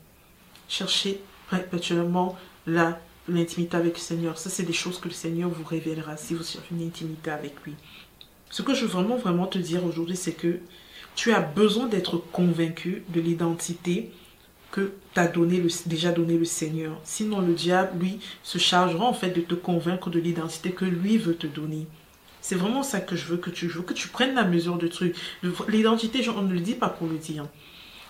Cherchez 0.68 1.22
perpétuellement 1.50 2.38
l'intimité 3.28 3.78
avec 3.78 3.94
le 3.94 4.00
Seigneur. 4.00 4.38
Ça, 4.38 4.50
c'est 4.50 4.64
des 4.64 4.74
choses 4.74 5.00
que 5.00 5.08
le 5.08 5.14
Seigneur 5.14 5.50
vous 5.50 5.64
révélera 5.64 6.18
si 6.18 6.34
vous 6.34 6.44
cherchez 6.44 6.68
une 6.72 6.86
intimité 6.86 7.32
avec 7.32 7.54
lui. 7.66 7.76
Ce 8.50 8.62
que 8.62 8.74
je 8.74 8.86
veux 8.86 8.92
vraiment, 8.92 9.18
vraiment 9.18 9.48
te 9.48 9.58
dire 9.58 9.86
aujourd'hui, 9.86 10.16
c'est 10.16 10.34
que 10.34 10.60
tu 11.16 11.32
as 11.32 11.42
besoin 11.42 11.88
d'être 11.88 12.18
convaincu 12.18 13.04
de 13.10 13.22
l'identité 13.22 14.12
que 14.72 14.94
t'a 15.14 15.28
donné 15.28 15.60
le, 15.60 15.70
déjà 15.86 16.12
donné 16.12 16.38
le 16.38 16.46
Seigneur. 16.46 17.00
Sinon, 17.04 17.42
le 17.42 17.54
diable, 17.54 18.00
lui, 18.00 18.20
se 18.42 18.58
chargera 18.58 19.06
en 19.06 19.14
fait 19.14 19.30
de 19.30 19.42
te 19.42 19.54
convaincre 19.54 20.10
de 20.10 20.20
l'identité 20.20 20.72
que 20.72 20.86
lui 20.86 21.18
veut 21.18 21.36
te 21.36 21.46
donner. 21.46 21.88
C'est 22.42 22.56
vraiment 22.56 22.84
ça 22.84 23.00
que 23.00 23.16
je 23.16 23.26
veux 23.26 23.38
que 23.38 23.52
tu 23.52 23.70
joues, 23.70 23.84
que 23.84 23.94
tu 23.94 24.08
prennes 24.08 24.36
la 24.36 24.44
mesure 24.44 24.78
de 24.78 24.88
truc. 24.88 25.16
L'identité, 25.70 26.28
on 26.30 26.42
ne 26.42 26.54
le 26.54 26.60
dit 26.60 26.74
pas 26.74 26.90
pour 26.90 27.08
le 27.08 27.18
dire. 27.18 27.46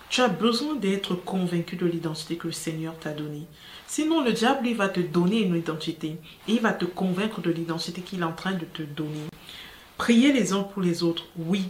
Tu 0.08 0.22
as 0.22 0.28
besoin 0.28 0.74
d'être 0.74 1.14
convaincu 1.14 1.76
de 1.76 1.86
l'identité 1.86 2.36
que 2.36 2.46
le 2.46 2.52
Seigneur 2.52 2.98
t'a 2.98 3.12
donnée. 3.12 3.46
Sinon, 3.96 4.24
le 4.24 4.32
diable, 4.32 4.64
lui, 4.64 4.74
va 4.74 4.88
te 4.88 4.98
donner 4.98 5.42
une 5.42 5.54
identité. 5.54 6.18
Et 6.48 6.54
il 6.54 6.60
va 6.60 6.72
te 6.72 6.84
convaincre 6.84 7.40
de 7.40 7.52
l'identité 7.52 8.00
qu'il 8.00 8.22
est 8.22 8.24
en 8.24 8.32
train 8.32 8.50
de 8.50 8.64
te 8.64 8.82
donner. 8.82 9.28
Prier 9.98 10.32
les 10.32 10.52
uns 10.52 10.64
pour 10.64 10.82
les 10.82 11.04
autres, 11.04 11.26
oui, 11.36 11.68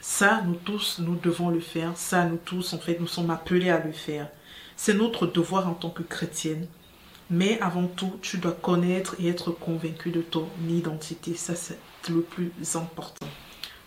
ça, 0.00 0.40
nous 0.46 0.54
tous, 0.54 1.00
nous 1.00 1.16
devons 1.16 1.48
le 1.48 1.58
faire. 1.58 1.90
Ça, 1.96 2.26
nous 2.26 2.36
tous, 2.36 2.74
en 2.74 2.78
fait, 2.78 3.00
nous 3.00 3.08
sommes 3.08 3.32
appelés 3.32 3.70
à 3.70 3.84
le 3.84 3.90
faire. 3.90 4.28
C'est 4.76 4.94
notre 4.94 5.26
devoir 5.26 5.68
en 5.68 5.74
tant 5.74 5.90
que 5.90 6.04
chrétienne. 6.04 6.68
Mais 7.28 7.58
avant 7.60 7.88
tout, 7.88 8.20
tu 8.22 8.38
dois 8.38 8.52
connaître 8.52 9.16
et 9.18 9.26
être 9.26 9.50
convaincu 9.50 10.12
de 10.12 10.22
ton 10.22 10.46
identité. 10.68 11.34
Ça, 11.34 11.56
c'est 11.56 11.80
le 12.08 12.20
plus 12.20 12.52
important. 12.76 13.26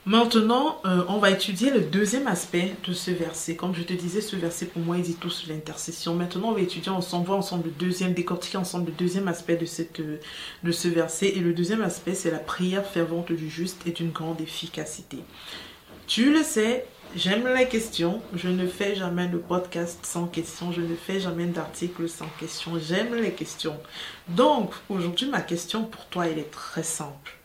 Maintenant, 0.08 0.80
euh, 0.86 1.04
on 1.10 1.18
va 1.18 1.32
étudier 1.32 1.70
le 1.70 1.82
deuxième 1.82 2.28
aspect 2.28 2.74
de 2.88 2.94
ce 2.94 3.12
verset. 3.12 3.58
Comme 3.58 3.76
je 3.76 3.84
te 3.84 3.92
disais, 3.92 4.22
ce 4.22 4.38
verset 4.38 4.68
pour 4.68 4.82
moi, 4.82 4.96
il 4.96 5.04
dit 5.04 5.16
tout 5.16 5.30
sur 5.30 5.52
l'intercession. 5.52 6.16
Maintenant, 6.16 6.52
on 6.52 6.54
va 6.54 6.62
étudier 6.62 6.94
ensemble, 6.94 7.32
ensemble 7.32 7.66
le 7.66 7.72
deuxième, 7.72 8.14
décortiquer 8.14 8.58
ensemble 8.58 8.86
le 8.86 8.94
deuxième 8.94 9.28
aspect 9.28 9.58
de, 9.58 9.66
cette, 9.66 10.00
de 10.00 10.72
ce 10.72 10.88
verset. 10.88 11.34
Et 11.36 11.42
le 11.42 11.52
deuxième 11.52 11.82
aspect, 11.82 12.14
c'est 12.14 12.32
la 12.32 12.40
prière 12.40 12.86
fervente 12.86 13.34
du 13.34 13.50
juste 13.50 13.86
et 13.86 13.92
d'une 13.92 14.12
grande 14.12 14.40
efficacité. 14.40 15.18
Tu 16.08 16.32
le 16.32 16.42
sais, 16.42 16.86
j'aime 17.14 17.46
les 17.54 17.68
questions. 17.68 18.22
Je 18.34 18.48
ne 18.48 18.66
fais 18.66 18.96
jamais 18.96 19.28
de 19.28 19.38
podcast 19.38 20.00
sans 20.06 20.28
questions. 20.28 20.72
Je 20.72 20.80
ne 20.80 20.96
fais 20.96 21.20
jamais 21.20 21.48
d'article 21.48 22.08
sans 22.08 22.30
questions. 22.40 22.80
J'aime 22.80 23.14
les 23.14 23.34
questions. 23.34 23.76
Donc, 24.30 24.72
aujourd'hui, 24.88 25.28
ma 25.28 25.42
question 25.42 25.84
pour 25.84 26.06
toi, 26.06 26.28
elle 26.28 26.40
est 26.40 26.50
très 26.50 26.84
simple. 26.84 27.38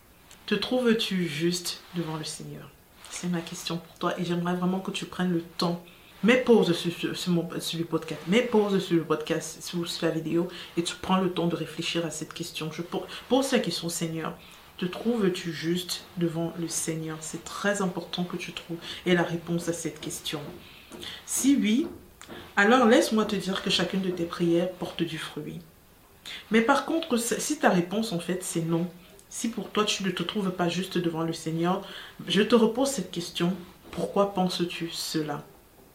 Te 0.47 0.57
trouves-tu 0.57 1.29
juste 1.29 1.81
devant 1.95 2.17
le 2.17 2.25
Seigneur? 2.25 2.69
C'est 3.11 3.29
ma 3.29 3.41
question 3.41 3.79
pour 3.79 3.95
toi 3.99 4.19
et 4.19 4.25
j'aimerais 4.25 4.57
vraiment 4.57 4.81
que 4.81 4.91
tu 4.91 5.05
prennes 5.05 5.33
le 5.33 5.43
temps. 5.43 5.85
Mets 6.25 6.39
pause 6.39 6.73
sur, 6.73 6.93
sur, 7.17 7.79
le 7.79 7.85
podcast. 7.85 8.21
Mets 8.27 8.43
pause 8.43 8.85
sur 8.85 8.97
le 8.97 9.05
podcast, 9.05 9.63
sur, 9.63 9.89
sur 9.89 10.07
la 10.07 10.13
vidéo 10.13 10.49
et 10.77 10.83
tu 10.83 10.97
prends 11.01 11.19
le 11.19 11.31
temps 11.31 11.47
de 11.47 11.55
réfléchir 11.55 12.05
à 12.05 12.11
cette 12.11 12.35
question. 12.35 12.73
Je 12.73 12.83
pose 12.83 13.53
la 13.53 13.61
question, 13.61 13.89
Seigneur. 13.89 14.37
Te 14.79 14.87
trouves-tu 14.87 15.53
juste 15.53 16.05
devant 16.17 16.53
le 16.59 16.67
Seigneur? 16.67 17.19
C'est 17.21 17.45
très 17.45 17.81
important 17.81 18.25
que 18.25 18.37
tu 18.37 18.53
trouves 18.53 18.79
et 19.07 19.15
la 19.15 19.23
réponse 19.23 19.69
à 19.69 19.73
cette 19.73 20.01
question. 20.01 20.41
Si 21.25 21.57
oui, 21.57 21.87
alors 22.57 22.87
laisse-moi 22.87 23.27
te 23.27 23.37
dire 23.37 23.63
que 23.63 23.71
chacune 23.71 24.01
de 24.01 24.11
tes 24.11 24.25
prières 24.25 24.73
porte 24.73 25.05
du 25.05 25.19
fruit. 25.19 25.61
Mais 26.51 26.63
par 26.63 26.85
contre, 26.85 27.17
si 27.17 27.59
ta 27.59 27.69
réponse 27.69 28.13
en 28.13 28.19
fait 28.19 28.43
c'est 28.43 28.63
non, 28.63 28.89
si 29.33 29.49
pour 29.49 29.71
toi 29.71 29.87
tu 29.87 30.05
ne 30.05 30.11
te 30.11 30.23
trouves 30.23 30.51
pas 30.51 30.69
juste 30.69 30.99
devant 30.99 31.23
le 31.23 31.33
Seigneur, 31.33 31.81
je 32.29 32.43
te 32.43 32.55
repose 32.55 32.91
cette 32.91 33.11
question. 33.11 33.57
Pourquoi 33.91 34.35
penses-tu 34.35 34.91
cela? 34.93 35.43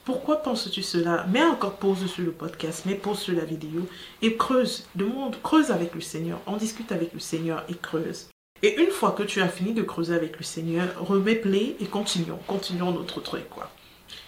Pourquoi 0.05 0.41
penses-tu 0.41 0.81
cela? 0.81 1.23
Mets 1.27 1.43
encore 1.43 1.77
pause 1.77 2.07
sur 2.07 2.23
le 2.23 2.31
podcast, 2.31 2.87
mets 2.87 2.95
pause 2.95 3.19
sur 3.19 3.35
la 3.35 3.45
vidéo 3.45 3.87
et 4.23 4.37
creuse, 4.37 4.87
demande, 4.95 5.39
creuse 5.43 5.69
avec 5.69 5.93
le 5.93 6.01
Seigneur. 6.01 6.41
On 6.47 6.57
discute 6.57 6.91
avec 6.91 7.13
le 7.13 7.19
Seigneur 7.19 7.63
et 7.69 7.75
creuse. 7.75 8.27
Et 8.63 8.81
une 8.81 8.89
fois 8.89 9.11
que 9.11 9.23
tu 9.23 9.39
as 9.39 9.49
fini 9.49 9.71
de 9.73 9.83
creuser 9.83 10.15
avec 10.15 10.37
le 10.37 10.43
Seigneur, 10.43 10.87
remets 10.97 11.35
play 11.35 11.75
et 11.79 11.85
continuons. 11.85 12.39
Continuons 12.47 12.91
notre 12.91 13.21
truc. 13.21 13.45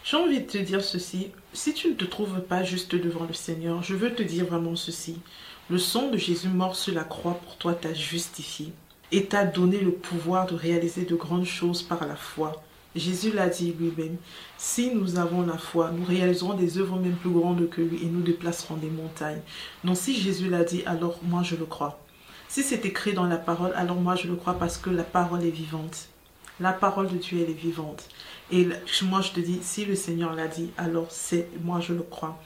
J'ai 0.03 0.17
envie 0.17 0.41
de 0.41 0.47
te 0.47 0.59
dire 0.59 0.83
ceci. 0.83 1.31
Si 1.51 1.73
tu 1.73 1.89
ne 1.89 1.95
te 1.95 2.05
trouves 2.05 2.41
pas 2.41 2.63
juste 2.63 2.93
devant 2.93 3.25
le 3.25 3.33
Seigneur, 3.33 3.81
je 3.81 3.95
veux 3.95 4.13
te 4.13 4.21
dire 4.21 4.45
vraiment 4.45 4.75
ceci. 4.75 5.17
Le 5.67 5.79
sang 5.79 6.11
de 6.11 6.17
Jésus 6.17 6.49
mort 6.49 6.75
sur 6.75 6.93
la 6.93 7.03
croix 7.03 7.39
pour 7.43 7.57
toi 7.57 7.73
t'a 7.73 7.95
justifié 7.95 8.71
et 9.11 9.25
t'a 9.25 9.45
donné 9.45 9.79
le 9.79 9.91
pouvoir 9.91 10.45
de 10.45 10.55
réaliser 10.55 11.05
de 11.05 11.15
grandes 11.15 11.45
choses 11.45 11.81
par 11.81 12.05
la 12.05 12.15
foi. 12.15 12.63
Jésus 12.95 13.31
l'a 13.31 13.47
dit 13.47 13.73
lui-même, 13.79 14.17
si 14.57 14.93
nous 14.93 15.19
avons 15.19 15.45
la 15.45 15.57
foi, 15.57 15.91
nous 15.91 16.03
réaliserons 16.03 16.55
des 16.55 16.77
œuvres 16.79 16.97
même 16.97 17.15
plus 17.15 17.29
grandes 17.29 17.69
que 17.69 17.81
lui 17.81 18.03
et 18.03 18.07
nous 18.07 18.21
déplacerons 18.21 18.77
des 18.77 18.89
montagnes. 18.89 19.41
Donc 19.83 19.97
si 19.97 20.19
Jésus 20.19 20.49
l'a 20.49 20.63
dit, 20.63 20.83
alors 20.85 21.19
moi 21.23 21.43
je 21.43 21.55
le 21.55 21.65
crois. 21.65 21.99
Si 22.47 22.63
c'est 22.63 22.85
écrit 22.85 23.13
dans 23.13 23.27
la 23.27 23.37
parole, 23.37 23.73
alors 23.75 23.97
moi 23.97 24.15
je 24.15 24.27
le 24.27 24.35
crois 24.35 24.55
parce 24.55 24.77
que 24.77 24.89
la 24.89 25.03
parole 25.03 25.45
est 25.45 25.51
vivante. 25.51 26.07
La 26.59 26.73
parole 26.73 27.07
de 27.07 27.17
Dieu, 27.17 27.39
elle 27.41 27.51
est 27.51 27.53
vivante. 27.53 28.09
Et 28.51 28.67
moi 29.03 29.21
je 29.21 29.31
te 29.31 29.39
dis, 29.39 29.59
si 29.61 29.85
le 29.85 29.95
Seigneur 29.95 30.33
l'a 30.33 30.47
dit, 30.47 30.71
alors 30.75 31.07
c'est 31.09 31.47
moi 31.63 31.79
je 31.79 31.93
le 31.93 32.01
crois. 32.01 32.41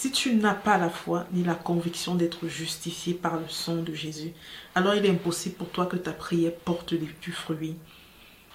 Si 0.00 0.12
tu 0.12 0.36
n'as 0.36 0.54
pas 0.54 0.78
la 0.78 0.90
foi 0.90 1.26
ni 1.32 1.42
la 1.42 1.56
conviction 1.56 2.14
d'être 2.14 2.46
justifié 2.46 3.14
par 3.14 3.34
le 3.34 3.48
sang 3.48 3.78
de 3.78 3.92
Jésus, 3.92 4.32
alors 4.76 4.94
il 4.94 5.04
est 5.04 5.10
impossible 5.10 5.56
pour 5.56 5.70
toi 5.70 5.86
que 5.86 5.96
ta 5.96 6.12
prière 6.12 6.54
porte 6.54 6.94
du 6.94 7.32
fruit. 7.32 7.74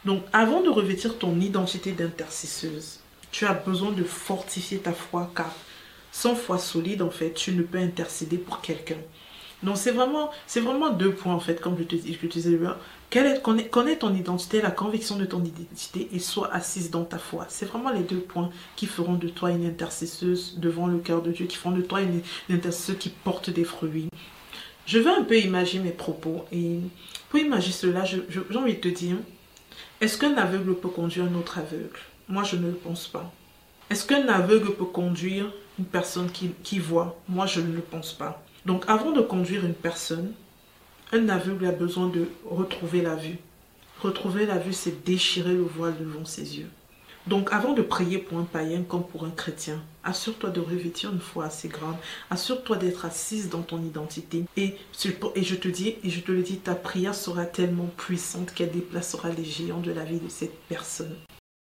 Donc 0.05 0.23
avant 0.31 0.61
de 0.61 0.69
revêtir 0.69 1.19
ton 1.19 1.37
identité 1.41 1.91
d'intercesseuse, 1.91 3.01
tu 3.29 3.45
as 3.45 3.55
besoin 3.55 3.91
de 3.91 4.05
fortifier 4.05 4.77
ta 4.77 4.93
foi 4.93 5.29
car 5.35 5.53
sans 6.13 6.33
foi 6.33 6.57
solide, 6.57 7.01
en 7.01 7.11
fait, 7.11 7.33
tu 7.33 7.51
ne 7.51 7.63
peux 7.63 7.77
intercéder 7.77 8.37
pour 8.37 8.61
quelqu'un. 8.61 9.01
Donc 9.63 9.75
c'est 9.75 9.91
vraiment, 9.91 10.29
deux 10.91 11.13
points 11.13 11.35
en 11.35 11.41
fait, 11.41 11.59
comme 11.59 11.77
je 11.77 11.83
te, 11.83 11.97
je 11.97 12.13
te 12.13 12.25
disais 12.25 12.57
Quelle 12.57 12.69
connais, 13.71 13.97
ton 13.97 14.13
identité, 14.13 14.61
la 14.61 14.71
conviction 14.71 15.17
de 15.17 15.25
ton 15.25 15.43
identité 15.43 16.09
et 16.11 16.19
sois 16.19 16.53
assise 16.53 16.89
dans 16.89 17.03
ta 17.03 17.17
foi. 17.17 17.45
C'est 17.49 17.65
vraiment 17.65 17.91
les 17.91 18.03
deux 18.03 18.19
points 18.19 18.49
qui 18.75 18.85
feront 18.85 19.13
de 19.13 19.27
toi 19.27 19.51
une 19.51 19.65
intercesseuse 19.65 20.57
devant 20.57 20.87
le 20.87 20.97
cœur 20.97 21.21
de 21.21 21.31
Dieu, 21.31 21.45
qui 21.45 21.57
feront 21.57 21.75
de 21.75 21.81
toi 21.81 22.01
une, 22.01 22.21
intercesseuse 22.49 22.97
qui 22.97 23.09
porte 23.09 23.49
des 23.49 23.63
fruits. 23.63 24.09
Je 24.85 24.99
vais 24.99 25.11
un 25.11 25.23
peu 25.23 25.37
imaginer 25.37 25.85
mes 25.85 25.91
propos 25.91 26.45
et 26.51 26.79
pour 27.29 27.39
imaginer 27.39 27.73
cela, 27.73 28.05
j'ai 28.05 28.57
envie 28.57 28.75
de 28.75 28.79
te 28.79 28.87
dire, 28.89 29.17
est-ce 30.01 30.17
qu'un 30.17 30.35
aveugle 30.35 30.75
peut 30.75 30.89
conduire 30.89 31.25
un 31.25 31.35
autre 31.35 31.59
aveugle? 31.59 31.99
Moi, 32.27 32.43
je 32.43 32.55
ne 32.55 32.67
le 32.67 32.73
pense 32.75 33.07
pas. 33.07 33.31
Est-ce 33.89 34.05
qu'un 34.05 34.27
aveugle 34.27 34.73
peut 34.73 34.85
conduire 34.85 35.51
une 35.79 35.85
personne 35.85 36.29
qui 36.31 36.79
voit? 36.79 37.19
Moi, 37.29 37.45
je 37.45 37.61
ne 37.61 37.73
le 37.73 37.81
pense 37.81 38.13
pas. 38.13 38.43
Donc 38.65 38.85
avant 38.87 39.11
de 39.11 39.21
conduire 39.21 39.65
une 39.65 39.73
personne, 39.73 40.33
un 41.13 41.29
aveugle 41.29 41.67
a 41.67 41.71
besoin 41.71 42.07
de 42.07 42.27
retrouver 42.49 43.01
la 43.01 43.15
vue. 43.15 43.37
Retrouver 44.01 44.47
la 44.47 44.57
vue, 44.57 44.73
c'est 44.73 45.05
déchirer 45.05 45.53
le 45.53 45.61
voile 45.61 45.95
devant 45.99 46.25
ses 46.25 46.57
yeux. 46.57 46.69
Donc 47.27 47.53
avant 47.53 47.73
de 47.73 47.81
prier 47.81 48.17
pour 48.17 48.39
un 48.39 48.43
païen 48.43 48.81
comme 48.81 49.05
pour 49.05 49.23
un 49.23 49.29
chrétien, 49.29 49.81
assure-toi 50.03 50.49
de 50.49 50.59
revêtir 50.59 51.13
une 51.13 51.21
foi 51.21 51.45
assez 51.45 51.69
grande. 51.69 51.95
Assure-toi 52.29 52.77
d'être 52.77 53.05
assise 53.05 53.49
dans 53.49 53.61
ton 53.61 53.81
identité. 53.81 54.43
Et, 54.57 54.75
je 55.01 55.55
te 55.55 55.67
dis, 55.69 55.95
et 56.03 56.09
je 56.09 56.19
te 56.19 56.31
le 56.31 56.41
dis, 56.41 56.57
ta 56.57 56.75
prière 56.75 57.15
sera 57.15 57.45
tellement 57.45 57.89
puissante 57.95 58.53
qu'elle 58.53 58.71
déplacera 58.71 59.29
les 59.29 59.45
géants 59.45 59.79
de 59.79 59.91
la 59.91 60.03
vie 60.03 60.19
de 60.19 60.29
cette 60.29 60.59
personne. 60.67 61.15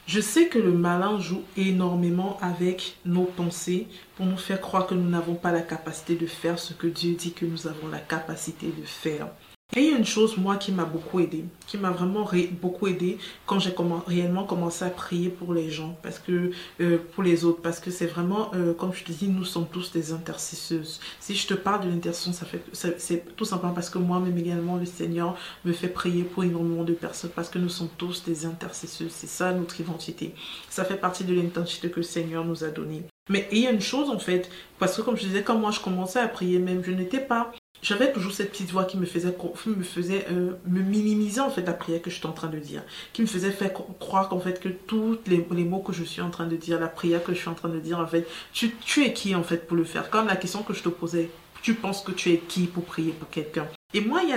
Je 0.08 0.20
sais 0.20 0.50
que 0.50 0.60
le 0.60 0.72
malin 0.72 1.20
joue 1.20 1.42
énormément 1.58 2.38
avec 2.40 2.98
nos 3.06 3.24
pensées 3.24 3.88
pour 4.16 4.28
nous 4.28 4.38
faire 4.38 4.62
croire 4.62 4.86
que 4.86 4.94
nous 4.94 5.10
n'avons 5.10 5.34
pas 5.34 5.52
la 5.52 5.62
capacité 5.62 6.16
de 6.16 6.28
faire 6.28 6.60
ce 6.60 6.74
que 6.74 6.86
Dieu 6.86 7.16
dit 7.16 7.34
que 7.34 7.46
nous 7.46 7.66
avons 7.66 7.88
la 7.88 8.00
capacité 8.00 8.68
de 8.68 8.86
faire. 8.86 9.28
Et 9.76 9.82
il 9.82 9.92
y 9.92 9.94
a 9.94 9.98
une 9.98 10.06
chose, 10.06 10.38
moi, 10.38 10.56
qui 10.56 10.72
m'a 10.72 10.86
beaucoup 10.86 11.20
aidé, 11.20 11.44
qui 11.68 11.78
m'a 11.78 11.92
vraiment 11.92 12.30
beaucoup 12.62 12.88
aidé 12.88 13.18
quand 13.46 13.60
j'ai 13.60 13.74
réellement 14.08 14.46
commencé 14.46 14.86
à 14.86 14.90
prier 14.90 15.30
pour 15.30 15.54
les 15.54 15.70
gens, 15.70 15.98
parce 16.02 16.18
que 16.18 16.52
euh, 16.80 16.98
pour 17.14 17.24
les 17.24 17.44
autres, 17.44 17.62
parce 17.62 17.82
que 17.82 17.92
c'est 17.92 18.06
vraiment, 18.06 18.52
euh, 18.54 18.74
comme 18.74 18.94
je 18.94 19.04
te 19.04 19.12
dis, 19.12 19.28
nous 19.28 19.44
sommes 19.44 19.68
tous 19.68 19.92
des 19.92 20.14
intercesseuses. 20.14 21.02
Si 21.20 21.36
je 21.36 21.48
te 21.48 21.56
parle 21.56 21.86
de 21.86 21.90
l'intercession, 21.90 22.32
ça 22.32 22.46
fait, 22.46 22.64
c'est 22.72 23.36
tout 23.36 23.44
simplement 23.44 23.74
parce 23.74 23.90
que 23.90 23.98
moi-même 23.98 24.38
également, 24.38 24.78
le 24.78 24.86
Seigneur 24.86 25.36
me 25.66 25.74
fait 25.74 25.90
prier 25.90 26.24
pour 26.24 26.46
énormément 26.46 26.84
de 26.84 26.94
personnes, 26.94 27.32
parce 27.36 27.50
que 27.50 27.60
nous 27.60 27.70
sommes 27.70 27.90
tous 27.98 28.24
des 28.24 28.46
intercesseuses. 28.46 29.12
C'est 29.12 29.28
ça 29.28 29.52
notre 29.52 29.82
identité. 29.82 30.36
Ça 30.70 30.86
fait 30.86 30.96
partie 30.96 31.26
de 31.26 31.34
l'identité 31.34 31.90
que 31.90 31.98
le 31.98 32.04
Seigneur 32.04 32.46
nous 32.46 32.64
a 32.64 32.70
donnée. 32.70 33.04
Mais 33.30 33.50
il 33.52 33.60
y 33.60 33.68
a 33.68 33.72
une 33.72 33.82
chose 33.82 34.10
en 34.10 34.20
fait, 34.20 34.50
parce 34.80 34.96
que 34.96 35.02
comme 35.02 35.18
je 35.18 35.26
disais, 35.26 35.44
quand 35.44 35.58
moi 35.58 35.72
je 35.72 35.82
commençais 35.82 36.20
à 36.20 36.30
prier 36.30 36.60
même, 36.60 36.82
je 36.82 36.92
n'étais 36.92 37.20
pas 37.20 37.52
j'avais 37.86 38.12
toujours 38.12 38.32
cette 38.32 38.50
petite 38.50 38.72
voix 38.72 38.86
qui 38.86 38.98
me 38.98 39.06
faisait, 39.06 39.36
me, 39.68 39.84
faisait 39.84 40.26
euh, 40.32 40.54
me 40.66 40.82
minimiser 40.82 41.40
en 41.40 41.52
fait 41.52 41.62
la 41.62 41.74
prière 41.74 42.02
que 42.02 42.10
je 42.10 42.16
suis 42.16 42.26
en 42.26 42.32
train 42.32 42.48
de 42.48 42.58
dire, 42.58 42.82
qui 43.14 43.22
me 43.22 43.28
faisait 43.28 43.52
faire 43.52 43.72
croire 44.00 44.28
qu'en 44.28 44.40
fait 44.40 44.60
que 44.60 44.70
tous 44.70 45.20
les, 45.28 45.46
les, 45.52 45.64
mots 45.64 45.80
que 45.80 45.94
je 45.94 46.04
suis 46.04 46.22
en 46.22 46.32
train 46.32 46.48
de 46.48 46.56
dire, 46.56 46.80
la 46.80 46.88
prière 46.88 47.24
que 47.24 47.34
je 47.34 47.38
suis 47.38 47.48
en 47.48 47.54
train 47.54 47.70
de 47.70 47.80
dire, 47.80 48.00
en 48.00 48.08
fait, 48.08 48.28
tu, 48.54 48.76
tu 48.84 49.06
es 49.06 49.14
qui 49.14 49.36
en 49.36 49.44
fait 49.44 49.68
pour 49.68 49.78
le 49.78 49.84
faire? 49.84 50.10
Comme 50.10 50.26
la 50.26 50.36
question 50.36 50.64
que 50.64 50.74
je 50.74 50.82
te 50.82 50.90
posais, 50.90 51.30
tu 51.62 51.76
penses 51.76 52.02
que 52.02 52.12
tu 52.12 52.32
es 52.32 52.40
qui 52.40 52.66
pour 52.66 52.86
prier 52.86 53.12
pour 53.12 53.30
quelqu'un? 53.30 53.68
Et 53.96 54.02
moi, 54.02 54.24
il 54.24 54.30
y 54.30 54.34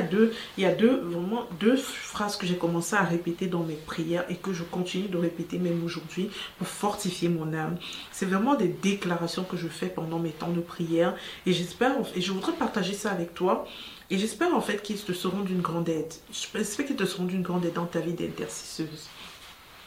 a 0.64 0.72
deux, 0.72 1.76
phrases 1.76 2.36
que 2.36 2.46
j'ai 2.46 2.56
commencé 2.56 2.94
à 2.94 3.02
répéter 3.02 3.48
dans 3.48 3.64
mes 3.64 3.74
prières 3.74 4.24
et 4.30 4.36
que 4.36 4.52
je 4.52 4.62
continue 4.62 5.08
de 5.08 5.16
répéter 5.16 5.58
même 5.58 5.82
aujourd'hui 5.84 6.30
pour 6.58 6.68
fortifier 6.68 7.28
mon 7.28 7.52
âme. 7.52 7.76
C'est 8.12 8.26
vraiment 8.26 8.54
des 8.54 8.68
déclarations 8.68 9.42
que 9.42 9.56
je 9.56 9.66
fais 9.66 9.88
pendant 9.88 10.20
mes 10.20 10.30
temps 10.30 10.52
de 10.52 10.60
prière 10.60 11.16
et 11.44 11.52
j'espère, 11.52 11.96
et 12.14 12.20
je 12.20 12.30
voudrais 12.30 12.52
partager 12.52 12.92
ça 12.92 13.10
avec 13.10 13.34
toi. 13.34 13.66
Et 14.10 14.18
j'espère 14.18 14.54
en 14.54 14.60
fait 14.60 14.80
qu'ils 14.80 15.00
te 15.00 15.12
seront 15.12 15.40
d'une 15.40 15.60
grande 15.60 15.88
aide. 15.88 16.14
J'espère 16.32 16.86
qu'ils 16.86 16.96
te 16.96 17.04
seront 17.04 17.24
d'une 17.24 17.42
grande 17.42 17.64
aide 17.64 17.74
dans 17.74 17.86
ta 17.86 17.98
vie 17.98 18.14
d'intercesseuse. 18.14 19.08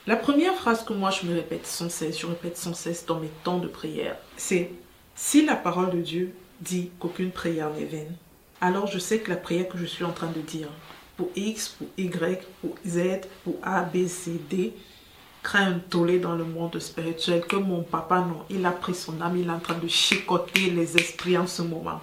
La 0.05 0.17
première 0.17 0.55
phrase 0.55 0.83
que 0.83 0.91
moi 0.91 1.11
je 1.11 1.25
me 1.25 1.33
répète 1.33 1.65
sans 1.65 1.89
cesse, 1.89 2.19
je 2.19 2.25
répète 2.25 2.57
sans 2.57 2.73
cesse 2.73 3.05
dans 3.05 3.21
mes 3.21 3.31
temps 3.45 3.59
de 3.59 3.69
prière, 3.69 4.17
c'est 4.35 4.71
si 5.15 5.45
la 5.45 5.55
parole 5.55 5.91
de 5.91 6.01
Dieu 6.01 6.33
dit 6.59 6.89
qu'aucune 6.99 7.31
prière 7.31 7.69
n'est 7.69 7.85
vaine, 7.85 8.15
alors 8.61 8.87
je 8.87 8.99
sais 8.99 9.19
que 9.19 9.29
la 9.29 9.37
prière 9.37 9.67
que 9.67 9.77
je 9.77 9.85
suis 9.85 10.05
en 10.05 10.13
train 10.13 10.31
de 10.31 10.39
dire, 10.41 10.69
pour 11.17 11.29
X, 11.35 11.69
pour 11.69 11.87
Y, 11.97 12.47
pour 12.61 12.75
Z, 12.87 13.21
pour 13.43 13.55
A, 13.63 13.81
B, 13.81 14.07
C, 14.07 14.39
D, 14.49 14.73
crée 15.43 15.59
un 15.59 15.79
tollé 15.79 16.19
dans 16.19 16.35
le 16.35 16.43
monde 16.43 16.77
spirituel 16.79 17.41
que 17.41 17.55
mon 17.55 17.81
papa, 17.81 18.19
non, 18.19 18.43
il 18.49 18.65
a 18.65 18.71
pris 18.71 18.93
son 18.93 19.19
âme, 19.21 19.37
il 19.37 19.47
est 19.47 19.51
en 19.51 19.59
train 19.59 19.77
de 19.77 19.87
chicoter 19.87 20.69
les 20.69 20.95
esprits 20.97 21.37
en 21.37 21.47
ce 21.47 21.63
moment. 21.63 21.99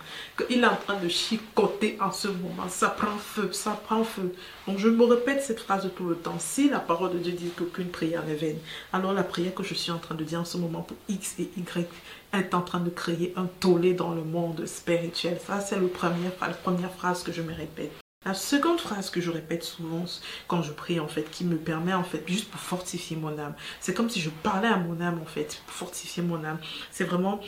Il 0.50 0.64
est 0.64 0.66
en 0.66 0.76
train 0.76 0.98
de 0.98 1.08
chicoter 1.08 1.96
en 2.00 2.10
ce 2.10 2.28
moment. 2.28 2.68
Ça 2.68 2.88
prend 2.88 3.16
feu, 3.16 3.50
ça 3.52 3.80
prend 3.86 4.02
feu. 4.02 4.34
Donc 4.66 4.78
je 4.78 4.88
me 4.88 5.04
répète 5.04 5.42
cette 5.42 5.60
phrase 5.60 5.88
tout 5.96 6.08
le 6.08 6.16
temps. 6.16 6.38
Si 6.38 6.68
la 6.68 6.80
parole 6.80 7.12
de 7.12 7.18
Dieu 7.18 7.32
dit 7.32 7.50
qu'aucune 7.56 7.90
prière 7.90 8.24
n'est 8.24 8.34
vaine, 8.34 8.58
alors 8.92 9.12
la 9.12 9.22
prière 9.22 9.54
que 9.54 9.62
je 9.62 9.74
suis 9.74 9.92
en 9.92 9.98
train 9.98 10.16
de 10.16 10.24
dire 10.24 10.40
en 10.40 10.44
ce 10.44 10.56
moment 10.56 10.82
pour 10.82 10.96
X 11.08 11.36
et 11.38 11.48
Y 11.56 11.88
est 12.32 12.54
en 12.54 12.62
train 12.62 12.80
de 12.80 12.90
créer 12.90 13.32
un 13.37 13.47
tollé 13.61 13.94
dans 13.94 14.12
le 14.12 14.23
monde 14.23 14.66
spirituel. 14.66 15.38
Ça, 15.47 15.61
c'est 15.61 15.76
la 15.80 15.88
première 15.88 16.92
phrase 16.92 17.23
que 17.23 17.32
je 17.32 17.42
me 17.42 17.54
répète. 17.54 17.92
La 18.26 18.35
seconde 18.35 18.80
phrase 18.80 19.11
que 19.11 19.20
je 19.20 19.30
répète 19.30 19.62
souvent 19.62 20.04
quand 20.49 20.62
je 20.62 20.73
prie, 20.73 21.00
en 21.00 21.08
fait, 21.08 21.30
qui 21.30 21.44
me 21.44 21.56
permet, 21.56 21.94
en 21.94 22.02
fait, 22.02 22.25
juste 22.26 22.50
pour 22.50 22.61
fortifier 22.61 23.16
mon 23.16 23.38
âme. 23.38 23.54
C'est 23.80 23.94
comme 23.94 24.11
si 24.11 24.20
je 24.20 24.28
parlais 24.28 24.68
à 24.68 24.76
mon 24.76 25.00
âme, 25.00 25.20
en 25.23 25.26
fait, 25.26 25.62
pour 25.66 25.75
fortifier 25.75 26.23
mon 26.23 26.44
âme. 26.44 26.58
C'est 26.90 27.04
vraiment, 27.04 27.40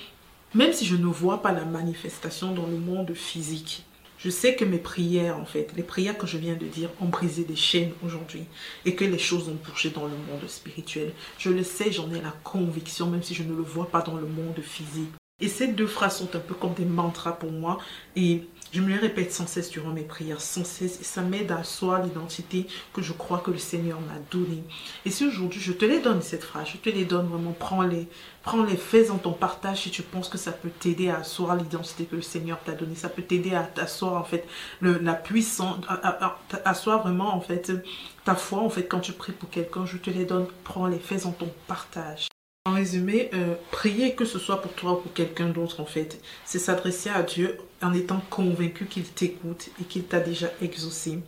même 0.54 0.72
si 0.72 0.86
je 0.86 0.96
ne 0.96 1.06
vois 1.06 1.42
pas 1.42 1.52
la 1.52 1.64
manifestation 1.64 2.52
dans 2.52 2.66
le 2.66 2.78
monde 2.78 3.12
physique, 3.14 3.84
je 4.22 4.28
sais 4.28 4.54
que 4.54 4.64
mes 4.64 4.78
prières, 4.78 5.38
en 5.38 5.46
fait, 5.46 5.72
les 5.76 5.82
prières 5.82 6.18
que 6.18 6.26
je 6.26 6.36
viens 6.36 6.54
de 6.54 6.66
dire, 6.66 6.90
ont 7.00 7.06
brisé 7.06 7.44
des 7.44 7.56
chaînes 7.56 7.92
aujourd'hui 8.04 8.44
et 8.84 8.94
que 8.94 9.04
les 9.04 9.18
choses 9.18 9.48
ont 9.48 9.56
bougé 9.66 9.90
dans 9.90 10.04
le 10.04 10.10
monde 10.10 10.46
spirituel. 10.46 11.12
Je 11.38 11.48
le 11.48 11.62
sais, 11.62 11.90
j'en 11.90 12.10
ai 12.12 12.20
la 12.20 12.34
conviction, 12.44 13.06
même 13.06 13.22
si 13.22 13.34
je 13.34 13.42
ne 13.42 13.54
le 13.54 13.62
vois 13.62 13.88
pas 13.88 14.02
dans 14.02 14.16
le 14.16 14.26
monde 14.26 14.60
physique. 14.60 15.10
Et 15.40 15.48
ces 15.48 15.68
deux 15.68 15.86
phrases 15.86 16.18
sont 16.18 16.36
un 16.36 16.40
peu 16.40 16.52
comme 16.52 16.74
des 16.74 16.84
mantras 16.84 17.32
pour 17.32 17.50
moi. 17.50 17.78
Je 18.72 18.80
me 18.80 18.88
les 18.88 18.96
répète 18.96 19.32
sans 19.32 19.46
cesse 19.46 19.70
durant 19.70 19.90
mes 19.90 20.02
prières, 20.02 20.40
sans 20.40 20.64
cesse. 20.64 21.00
Et 21.00 21.04
ça 21.04 21.22
m'aide 21.22 21.50
à 21.50 21.58
asseoir 21.58 22.02
l'identité 22.02 22.66
que 22.92 23.02
je 23.02 23.12
crois 23.12 23.38
que 23.38 23.50
le 23.50 23.58
Seigneur 23.58 24.00
m'a 24.00 24.18
donnée. 24.30 24.62
Et 25.04 25.10
si 25.10 25.26
aujourd'hui 25.26 25.60
je 25.60 25.72
te 25.72 25.84
les 25.84 26.00
donne, 26.00 26.22
cette 26.22 26.44
phrase, 26.44 26.68
je 26.72 26.76
te 26.76 26.88
les 26.88 27.04
donne 27.04 27.26
vraiment, 27.26 27.52
prends-les. 27.52 28.08
Prends-les, 28.42 28.76
fais-en 28.76 29.18
ton 29.18 29.32
partage 29.32 29.82
si 29.82 29.90
tu 29.90 30.02
penses 30.02 30.28
que 30.28 30.38
ça 30.38 30.52
peut 30.52 30.70
t'aider 30.70 31.10
à 31.10 31.18
asseoir 31.18 31.56
l'identité 31.56 32.04
que 32.04 32.16
le 32.16 32.22
Seigneur 32.22 32.58
t'a 32.64 32.72
donnée. 32.72 32.94
Ça 32.94 33.08
peut 33.08 33.22
t'aider 33.22 33.54
à 33.54 33.68
asseoir 33.76 34.14
en 34.14 34.24
fait 34.24 34.46
la 34.80 35.14
puissance, 35.14 35.78
à, 35.88 36.38
asseoir 36.64 37.02
vraiment 37.02 37.34
en 37.34 37.40
fait 37.40 37.72
ta 38.24 38.34
foi 38.34 38.60
en 38.60 38.70
fait 38.70 38.84
quand 38.84 39.00
tu 39.00 39.12
pries 39.12 39.32
pour 39.32 39.50
quelqu'un. 39.50 39.84
Je 39.84 39.96
te 39.96 40.10
les 40.10 40.24
donne, 40.24 40.46
prends-les, 40.64 40.98
fais-en 40.98 41.32
ton 41.32 41.52
partage. 41.66 42.28
En 42.66 42.74
résumé, 42.74 43.30
euh, 43.32 43.54
prier 43.70 44.14
que 44.14 44.26
ce 44.26 44.38
soit 44.38 44.60
pour 44.60 44.74
toi 44.74 44.92
ou 44.92 44.96
pour 44.96 45.14
quelqu'un 45.14 45.48
d'autre 45.48 45.80
en 45.80 45.86
fait, 45.86 46.20
c'est 46.44 46.58
s'adresser 46.58 47.08
à 47.08 47.22
Dieu 47.22 47.56
en 47.80 47.94
étant 47.94 48.20
convaincu 48.28 48.84
qu'il 48.84 49.04
t'écoute 49.04 49.70
et 49.80 49.84
qu'il 49.84 50.04
t'a 50.04 50.20
déjà 50.20 50.50
exaucé. 50.60 51.20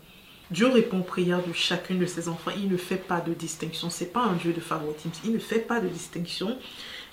Dieu 0.50 0.68
répond 0.68 1.00
aux 1.00 1.04
prières 1.04 1.42
de 1.42 1.54
chacune 1.54 1.98
de 1.98 2.04
ses 2.04 2.28
enfants. 2.28 2.50
Il 2.54 2.68
ne 2.68 2.76
fait 2.76 2.96
pas 2.96 3.22
de 3.22 3.32
distinction. 3.32 3.88
C'est 3.88 4.12
pas 4.12 4.24
un 4.24 4.34
Dieu 4.34 4.52
de 4.52 4.60
favoritisme. 4.60 5.22
Il 5.24 5.32
ne 5.32 5.38
fait 5.38 5.60
pas 5.60 5.80
de 5.80 5.88
distinction. 5.88 6.58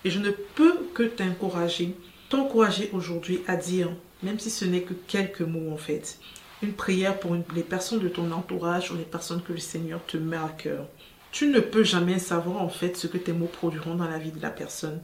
Et 0.03 0.09
je 0.09 0.19
ne 0.19 0.31
peux 0.31 0.89
que 0.93 1.03
t'encourager, 1.03 1.95
t'encourager 2.27 2.89
aujourd'hui 2.91 3.39
à 3.47 3.55
dire, 3.55 3.89
même 4.21 4.37
si 4.37 4.49
ce 4.49 4.65
n'est 4.65 4.81
que 4.81 4.95
quelques 5.07 5.39
mots 5.39 5.71
en 5.71 5.77
fait, 5.77 6.19
une 6.61 6.73
prière 6.73 7.17
pour 7.21 7.37
les 7.55 7.63
personnes 7.63 7.99
de 7.99 8.09
ton 8.09 8.29
entourage 8.31 8.91
ou 8.91 8.97
les 8.97 9.03
personnes 9.03 9.41
que 9.41 9.53
le 9.53 9.59
Seigneur 9.59 10.05
te 10.05 10.17
met 10.17 10.35
à 10.35 10.49
cœur. 10.49 10.89
Tu 11.31 11.47
ne 11.47 11.59
peux 11.59 11.83
jamais 11.83 12.19
savoir 12.19 12.61
en 12.61 12.69
fait 12.69 12.97
ce 12.97 13.07
que 13.07 13.17
tes 13.17 13.33
mots 13.33 13.45
produiront 13.45 13.95
dans 13.95 14.07
la 14.07 14.17
vie 14.17 14.31
de 14.31 14.41
la 14.41 14.49
personne. 14.49 14.99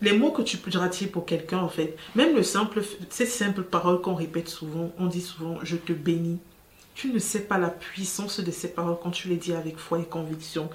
Les, 0.00 0.12
mots 0.12 0.30
que 0.30 0.40
tu 0.40 0.56
pourras 0.56 0.88
dire 0.88 1.10
pour 1.10 1.26
quelqu'un 1.26 1.58
en 1.58 1.68
fait, 1.68 1.96
même 2.14 2.34
le 2.34 2.42
simple, 2.42 2.82
ces 3.10 3.26
simples 3.26 3.62
paroles 3.62 4.00
qu'on 4.00 4.14
répète 4.14 4.48
souvent, 4.48 4.90
on 4.98 5.06
dit 5.06 5.20
souvent 5.20 5.58
je 5.62 5.76
te 5.76 5.92
bénis. 5.92 6.38
Tu 6.94 7.12
ne 7.12 7.18
sais 7.18 7.42
pas 7.42 7.58
la 7.58 7.68
puissance 7.68 8.40
de 8.40 8.50
ces 8.50 8.68
paroles 8.68 8.96
quand 9.02 9.10
tu 9.10 9.28
les 9.28 9.36
dis 9.36 9.52
avec 9.52 9.76
foi 9.76 10.00
et 10.00 10.04
conviction. 10.04 10.70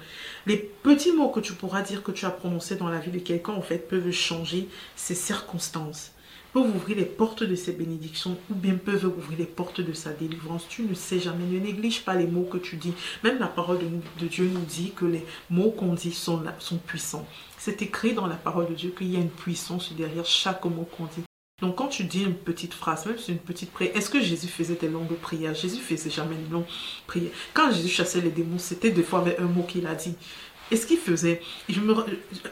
Les 0.46 0.56
petits 0.56 1.12
mots 1.12 1.28
que 1.28 1.40
tu 1.40 1.54
pourras 1.54 1.82
dire 1.82 2.02
que 2.02 2.12
tu 2.12 2.24
as 2.24 2.30
prononcés 2.30 2.76
dans 2.76 2.88
la 2.88 2.98
vie 2.98 3.10
de 3.10 3.18
quelqu'un 3.18 3.52
en 3.52 3.62
fait 3.62 3.78
peuvent 3.78 4.10
changer 4.10 4.68
ses 4.96 5.14
circonstances 5.14 6.13
peuvent 6.54 6.74
ouvrir 6.74 6.96
les 6.96 7.04
portes 7.04 7.42
de 7.42 7.56
ses 7.56 7.72
bénédictions 7.72 8.38
ou 8.48 8.54
bien 8.54 8.76
peuvent 8.76 9.04
ouvrir 9.04 9.38
les 9.38 9.44
portes 9.44 9.80
de 9.80 9.92
sa 9.92 10.12
délivrance. 10.12 10.66
Tu 10.68 10.82
ne 10.82 10.94
sais 10.94 11.18
jamais. 11.18 11.44
Ne 11.44 11.58
néglige 11.58 12.04
pas 12.04 12.14
les 12.14 12.28
mots 12.28 12.44
que 12.44 12.58
tu 12.58 12.76
dis. 12.76 12.94
Même 13.24 13.40
la 13.40 13.48
parole 13.48 13.78
de, 13.80 14.26
Dieu 14.26 14.48
nous 14.52 14.64
dit 14.64 14.92
que 14.94 15.04
les 15.04 15.26
mots 15.50 15.72
qu'on 15.72 15.94
dit 15.94 16.12
sont, 16.12 16.42
sont 16.60 16.78
puissants. 16.78 17.26
C'est 17.58 17.82
écrit 17.82 18.14
dans 18.14 18.28
la 18.28 18.36
parole 18.36 18.68
de 18.68 18.74
Dieu 18.74 18.94
qu'il 18.96 19.12
y 19.12 19.16
a 19.16 19.20
une 19.20 19.30
puissance 19.30 19.92
derrière 19.94 20.24
chaque 20.24 20.64
mot 20.64 20.88
qu'on 20.96 21.06
dit. 21.06 21.24
Donc 21.60 21.76
quand 21.76 21.88
tu 21.88 22.04
dis 22.04 22.22
une 22.22 22.34
petite 22.34 22.74
phrase, 22.74 23.06
même 23.06 23.18
si 23.18 23.32
une 23.32 23.38
petite 23.38 23.72
prière, 23.72 23.96
est-ce 23.96 24.10
que 24.10 24.20
Jésus 24.20 24.48
faisait 24.48 24.74
des 24.74 24.88
longues 24.88 25.14
prières? 25.14 25.54
Jésus 25.54 25.80
faisait 25.80 26.10
jamais 26.10 26.36
une 26.36 26.52
longue 26.52 26.66
prière. 27.06 27.30
Quand 27.52 27.72
Jésus 27.72 27.88
chassait 27.88 28.20
les 28.20 28.30
démons, 28.30 28.58
c'était 28.58 28.90
des 28.90 29.02
fois 29.02 29.20
avec 29.20 29.40
un 29.40 29.44
mot 29.44 29.62
qu'il 29.62 29.86
a 29.86 29.94
dit. 29.94 30.14
Et 30.70 30.76
ce 30.76 30.86
qu'il 30.86 30.98
faisait, 30.98 31.40
je 31.68 31.80
me, 31.80 31.94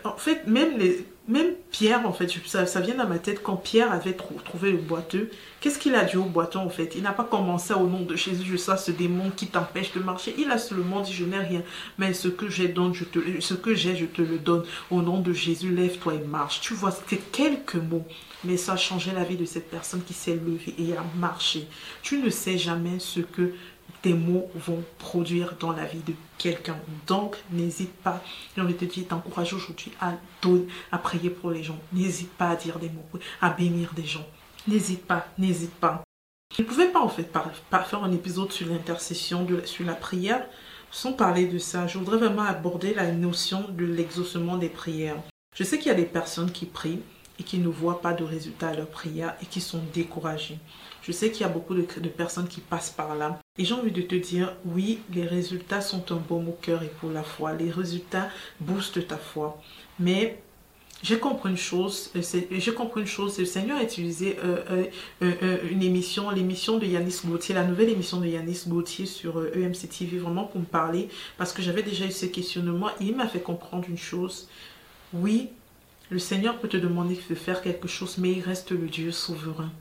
en 0.05 0.17
fait, 0.17 0.47
même, 0.47 0.79
les, 0.79 1.07
même 1.29 1.55
Pierre, 1.71 2.07
en 2.07 2.13
fait, 2.13 2.29
ça, 2.47 2.67
ça 2.67 2.81
vient 2.81 2.95
dans 2.95 3.09
ma 3.09 3.19
tête, 3.19 3.43
quand 3.43 3.57
Pierre 3.57 3.91
avait 3.91 4.13
trouvé 4.13 4.73
le 4.73 4.79
boiteux, 4.79 5.31
qu'est-ce 5.61 5.79
qu'il 5.79 5.95
a 5.95 6.05
dit 6.05 6.17
au 6.17 6.25
boiteux, 6.25 6.59
en 6.59 6.69
fait? 6.69 6.93
Il 6.95 7.03
n'a 7.03 7.13
pas 7.13 7.25
commencé 7.25 7.73
au 7.73 7.87
nom 7.87 8.03
de 8.03 8.15
Jésus, 8.15 8.45
je 8.47 8.57
sais 8.57 8.77
ce 8.77 8.91
démon 8.91 9.31
qui 9.35 9.47
t'empêche 9.47 9.93
de 9.95 10.01
marcher. 10.01 10.35
Il 10.37 10.51
a 10.51 10.59
seulement 10.59 11.01
dit, 11.01 11.13
je 11.13 11.25
n'ai 11.25 11.39
rien, 11.39 11.63
mais 11.97 12.13
ce 12.13 12.29
que 12.29 12.51
j'ai, 12.51 12.73
je 12.93 13.05
te, 13.05 13.19
ce 13.41 13.55
que 13.55 13.75
j'ai, 13.75 13.97
je 13.97 14.05
te 14.05 14.21
le 14.21 14.39
donne. 14.39 14.65
Au 14.91 15.01
nom 15.01 15.21
de 15.21 15.33
Jésus, 15.33 15.75
lève-toi 15.75 16.15
et 16.15 16.27
marche. 16.27 16.61
Tu 16.61 16.75
vois, 16.75 16.91
c'était 16.91 17.23
quelques 17.33 17.77
mots, 17.77 18.07
mais 18.45 18.59
ça 18.59 18.75
a 18.75 18.77
changé 18.77 19.13
la 19.15 19.25
vie 19.25 19.37
de 19.37 19.47
cette 19.47 19.71
personne 19.71 20.03
qui 20.03 20.13
s'est 20.13 20.35
levée 20.35 20.75
et 20.79 20.97
a 20.97 21.05
marché. 21.19 21.67
Tu 22.03 22.19
ne 22.19 22.29
sais 22.29 22.59
jamais 22.59 22.99
ce 22.99 23.21
que 23.21 23.53
tes 24.01 24.15
mots 24.15 24.51
vont 24.55 24.83
produire 24.99 25.55
dans 25.61 25.73
la 25.73 25.85
vie 25.85 26.03
de 26.07 26.15
quelqu'un. 26.39 26.79
Donc, 27.07 27.37
n'hésite 27.51 27.93
pas, 27.93 28.23
j'ai 28.55 28.63
envie 28.63 28.75
de 28.75 28.79
te 28.79 28.85
dire, 28.85 29.07
t'encourage 29.09 29.53
aujourd'hui 29.53 29.93
à, 30.01 30.15
à 30.91 30.99
prier 30.99 31.31
pour 31.31 31.51
les 31.51 31.63
gens. 31.63 31.79
N'hésite 31.93 32.33
pas 32.33 32.51
à 32.51 32.57
dire 32.57 32.79
des 32.79 32.89
mots, 32.89 33.05
à 33.41 33.51
bénir 33.51 33.93
des 33.95 34.05
gens. 34.05 34.27
N'hésite 34.67 35.05
pas, 35.07 35.27
n'hésite 35.39 35.75
pas. 35.75 36.03
Je 36.57 36.63
ne 36.63 36.67
pouvais 36.67 36.89
pas 36.89 37.01
en 37.01 37.09
fait 37.09 37.33
faire 37.33 38.05
un 38.05 38.13
épisode 38.13 38.53
sur 38.53 38.69
l'intercession, 38.69 39.47
sur 39.65 39.87
la 39.87 39.95
prière, 39.95 40.47
sans 40.91 41.13
parler 41.13 41.47
de 41.47 41.59
ça. 41.59 41.87
Je 41.87 41.99
voudrais 41.99 42.19
vraiment 42.19 42.43
aborder 42.43 42.95
la 42.95 43.11
notion 43.11 43.67
de 43.71 43.85
l'exaucement 43.85 44.57
des 44.57 44.69
prières. 44.69 45.17
Je 45.55 45.65
sais 45.65 45.79
qu'il 45.79 45.89
y 45.89 45.91
a 45.91 45.95
des 45.95 46.05
personnes 46.05 46.53
qui 46.53 46.67
prient 46.67 47.01
et 47.39 47.43
qui 47.43 47.59
ne 47.59 47.69
voient 47.69 48.03
pas 48.03 48.13
de 48.13 48.25
résultat 48.25 48.69
à 48.69 48.75
leur 48.75 48.89
prière 48.89 49.35
et 49.43 49.47
qui 49.47 49.61
sont 49.61 49.83
découragées. 49.95 50.59
Je 51.03 51.11
sais 51.11 51.31
qu'il 51.31 51.43
y 51.43 51.45
a 51.45 51.49
beaucoup 51.49 51.75
de, 51.75 51.83
personnes 52.09 52.47
qui 52.47 52.61
passent 52.61 52.91
par 52.91 53.17
là. 53.17 53.41
Et 53.59 53.65
j'ai 53.65 53.75
envie 53.75 53.91
de 53.91 54.03
te 54.03 54.15
dire, 54.15 54.55
oui, 54.65 55.01
les 55.13 55.27
résultats 55.27 55.81
sont 55.81 56.13
un 56.13 56.17
baume 56.17 56.49
au 56.49 56.59
cœur 56.63 56.83
et 56.83 56.91
pour 57.01 57.11
la 57.11 57.25
foi. 57.25 57.53
Les 57.55 57.71
résultats 57.71 58.29
boostent 58.61 59.09
ta 59.09 59.17
foi. 59.17 59.61
Mais 59.99 60.41
j'ai 61.03 61.19
compris 61.19 61.51
une 61.51 61.57
chose, 61.57 62.13
euh, 62.15 62.73
compris 62.77 63.01
une 63.01 63.09
chose, 63.09 63.37
le 63.39 63.45
Seigneur 63.45 63.79
a 63.79 63.83
utilisé 63.83 64.37
euh, 64.45 64.87
euh, 65.23 65.59
une 65.69 65.83
émission, 65.83 66.31
l'émission 66.31 66.79
de 66.79 66.87
Yanis 66.87 67.23
Gauthier, 67.25 67.57
la 67.57 67.65
nouvelle 67.65 67.89
émission 67.89 68.21
de 68.21 68.27
Yanis 68.27 68.63
Gauthier 68.69 69.07
sur 69.07 69.45
EMC 69.45 69.89
TV, 69.89 70.19
vraiment 70.19 70.45
pour 70.45 70.61
me 70.61 70.67
parler, 70.67 71.09
parce 71.37 71.53
que 71.53 71.61
j'avais 71.61 71.83
déjà 71.83 72.07
eu 72.07 72.13
ce 72.13 72.27
questionnement, 72.27 72.91
et 73.01 73.07
il 73.07 73.17
m'a 73.17 73.27
fait 73.27 73.41
comprendre 73.41 73.87
une 73.89 73.99
chose. 73.99 74.49
Oui, 75.13 75.49
le 76.11 76.21
Seigneur 76.21 76.59
peut 76.61 76.69
te 76.69 76.77
demander 76.77 77.19
de 77.29 77.35
faire 77.35 77.63
quelque 77.63 77.89
chose, 77.89 78.19
mais 78.19 78.31
il 78.31 78.41
reste 78.41 78.71
le 78.71 78.87
Dieu 78.87 79.11
souverain. 79.11 79.73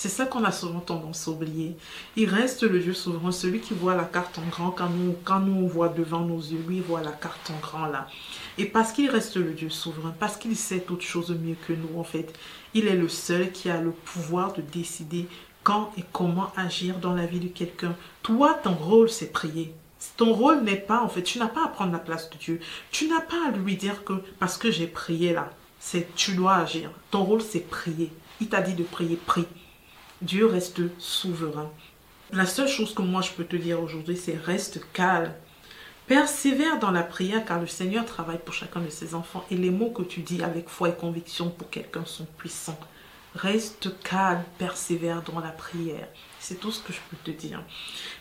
C'est 0.00 0.08
ça 0.08 0.26
qu'on 0.26 0.44
a 0.44 0.52
souvent 0.52 0.78
tendance 0.78 1.26
à 1.26 1.32
oublier. 1.32 1.76
Il 2.14 2.28
reste 2.28 2.62
le 2.62 2.78
Dieu 2.78 2.94
souverain, 2.94 3.32
celui 3.32 3.58
qui 3.58 3.74
voit 3.74 3.96
la 3.96 4.04
carte 4.04 4.38
en 4.38 4.48
grand 4.48 4.70
quand 4.70 4.90
nous, 4.90 5.16
quand 5.24 5.40
nous 5.40 5.64
on 5.64 5.66
voit 5.66 5.88
devant 5.88 6.20
nos 6.20 6.38
yeux, 6.38 6.62
lui 6.68 6.78
voit 6.78 7.02
la 7.02 7.10
carte 7.10 7.50
en 7.50 7.58
grand 7.58 7.86
là. 7.86 8.06
Et 8.58 8.66
parce 8.66 8.92
qu'il 8.92 9.10
reste 9.10 9.34
le 9.34 9.54
Dieu 9.54 9.70
souverain, 9.70 10.14
parce 10.20 10.36
qu'il 10.36 10.54
sait 10.54 10.82
toute 10.82 11.02
chose 11.02 11.30
mieux 11.30 11.56
que 11.66 11.72
nous 11.72 11.98
en 11.98 12.04
fait, 12.04 12.32
il 12.74 12.86
est 12.86 12.94
le 12.94 13.08
seul 13.08 13.50
qui 13.50 13.70
a 13.70 13.80
le 13.80 13.90
pouvoir 13.90 14.52
de 14.52 14.62
décider 14.62 15.26
quand 15.64 15.90
et 15.98 16.04
comment 16.12 16.52
agir 16.56 16.98
dans 16.98 17.14
la 17.14 17.26
vie 17.26 17.40
de 17.40 17.48
quelqu'un. 17.48 17.96
Toi, 18.22 18.54
ton 18.62 18.74
rôle, 18.74 19.10
c'est 19.10 19.32
prier. 19.32 19.74
Ton 20.16 20.32
rôle 20.32 20.62
n'est 20.62 20.76
pas, 20.76 21.02
en 21.02 21.08
fait, 21.08 21.24
tu 21.24 21.40
n'as 21.40 21.48
pas 21.48 21.64
à 21.64 21.68
prendre 21.70 21.90
la 21.90 21.98
place 21.98 22.30
de 22.30 22.36
Dieu. 22.36 22.60
Tu 22.92 23.08
n'as 23.08 23.20
pas 23.20 23.48
à 23.48 23.50
lui 23.50 23.76
dire 23.76 24.04
que 24.04 24.12
parce 24.38 24.58
que 24.58 24.70
j'ai 24.70 24.86
prié 24.86 25.32
là, 25.32 25.50
c'est 25.80 26.14
tu 26.14 26.36
dois 26.36 26.54
agir. 26.54 26.92
Ton 27.10 27.24
rôle, 27.24 27.42
c'est 27.42 27.68
prier. 27.68 28.12
Il 28.40 28.48
t'a 28.48 28.60
dit 28.60 28.74
de 28.74 28.84
prier, 28.84 29.16
prie. 29.16 29.48
Dieu 30.20 30.46
reste 30.46 30.80
souverain. 30.98 31.70
La 32.32 32.44
seule 32.44 32.66
chose 32.66 32.92
que 32.92 33.02
moi 33.02 33.22
je 33.22 33.30
peux 33.30 33.44
te 33.44 33.54
dire 33.54 33.80
aujourd'hui, 33.80 34.16
c'est 34.16 34.36
reste 34.36 34.80
calme. 34.92 35.32
Persévère 36.08 36.80
dans 36.80 36.90
la 36.90 37.04
prière 37.04 37.44
car 37.44 37.60
le 37.60 37.68
Seigneur 37.68 38.04
travaille 38.04 38.40
pour 38.44 38.52
chacun 38.52 38.80
de 38.80 38.90
ses 38.90 39.14
enfants 39.14 39.44
et 39.48 39.56
les 39.56 39.70
mots 39.70 39.90
que 39.90 40.02
tu 40.02 40.20
dis 40.20 40.42
avec 40.42 40.68
foi 40.68 40.88
et 40.88 40.94
conviction 40.94 41.50
pour 41.50 41.70
quelqu'un 41.70 42.04
sont 42.04 42.26
puissants. 42.36 42.80
Reste 43.36 44.02
calme, 44.02 44.42
persévère 44.58 45.22
dans 45.22 45.38
la 45.38 45.50
prière. 45.50 46.08
C'est 46.40 46.58
tout 46.58 46.72
ce 46.72 46.82
que 46.82 46.92
je 46.92 47.00
peux 47.10 47.16
te 47.22 47.30
dire. 47.30 47.62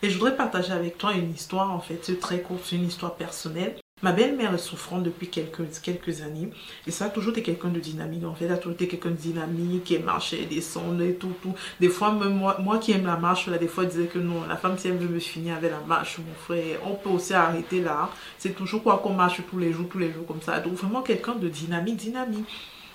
Et 0.03 0.11
je 0.11 0.19
voudrais 0.19 0.37
partager 0.37 0.73
avec 0.73 0.99
toi 0.99 1.13
une 1.13 1.33
histoire, 1.33 1.71
en 1.71 1.79
fait, 1.79 1.99
c'est 2.03 2.19
très 2.19 2.41
court, 2.41 2.59
c'est 2.63 2.75
une 2.75 2.87
histoire 2.87 3.15
personnelle. 3.15 3.79
Ma 4.03 4.11
belle-mère 4.11 4.53
est 4.53 4.59
souffrante 4.59 5.01
depuis 5.01 5.27
quelques, 5.27 5.81
quelques 5.81 6.21
années 6.21 6.51
et 6.85 6.91
ça 6.91 7.05
a 7.05 7.09
toujours 7.09 7.31
été 7.31 7.41
quelqu'un 7.41 7.69
de 7.69 7.79
dynamique. 7.79 8.23
En 8.25 8.35
fait, 8.35 8.45
elle 8.45 8.51
a 8.51 8.57
toujours 8.57 8.73
été 8.73 8.87
quelqu'un 8.87 9.09
de 9.09 9.15
dynamique 9.15 9.85
qui 9.85 9.97
marchait, 9.97 10.45
descendait, 10.45 11.13
tout, 11.13 11.33
tout. 11.41 11.55
Des 11.79 11.89
fois, 11.89 12.11
même 12.11 12.35
moi, 12.35 12.57
moi 12.59 12.77
qui 12.77 12.91
aime 12.91 13.07
la 13.07 13.17
marche, 13.17 13.47
là, 13.47 13.57
des 13.57 13.67
fois, 13.67 13.85
elle 13.85 13.89
disait 13.89 14.05
que 14.05 14.19
non, 14.19 14.45
la 14.47 14.55
femme, 14.55 14.77
si 14.77 14.87
elle 14.87 14.97
veut 14.97 15.07
me 15.07 15.17
finir 15.17 15.55
avec 15.55 15.71
la 15.71 15.79
marche, 15.79 16.19
mon 16.19 16.35
frère, 16.35 16.77
on 16.85 16.93
peut 16.93 17.09
aussi 17.09 17.33
arrêter 17.33 17.81
là. 17.81 18.11
C'est 18.37 18.55
toujours 18.55 18.83
quoi 18.83 18.99
qu'on 18.99 19.13
marche 19.13 19.41
tous 19.49 19.57
les 19.57 19.73
jours, 19.73 19.89
tous 19.89 19.97
les 19.97 20.13
jours 20.13 20.27
comme 20.27 20.43
ça. 20.43 20.59
Donc, 20.59 20.73
vraiment 20.73 21.01
quelqu'un 21.01 21.33
de 21.33 21.47
dynamique, 21.47 21.95
dynamique. 21.95 22.45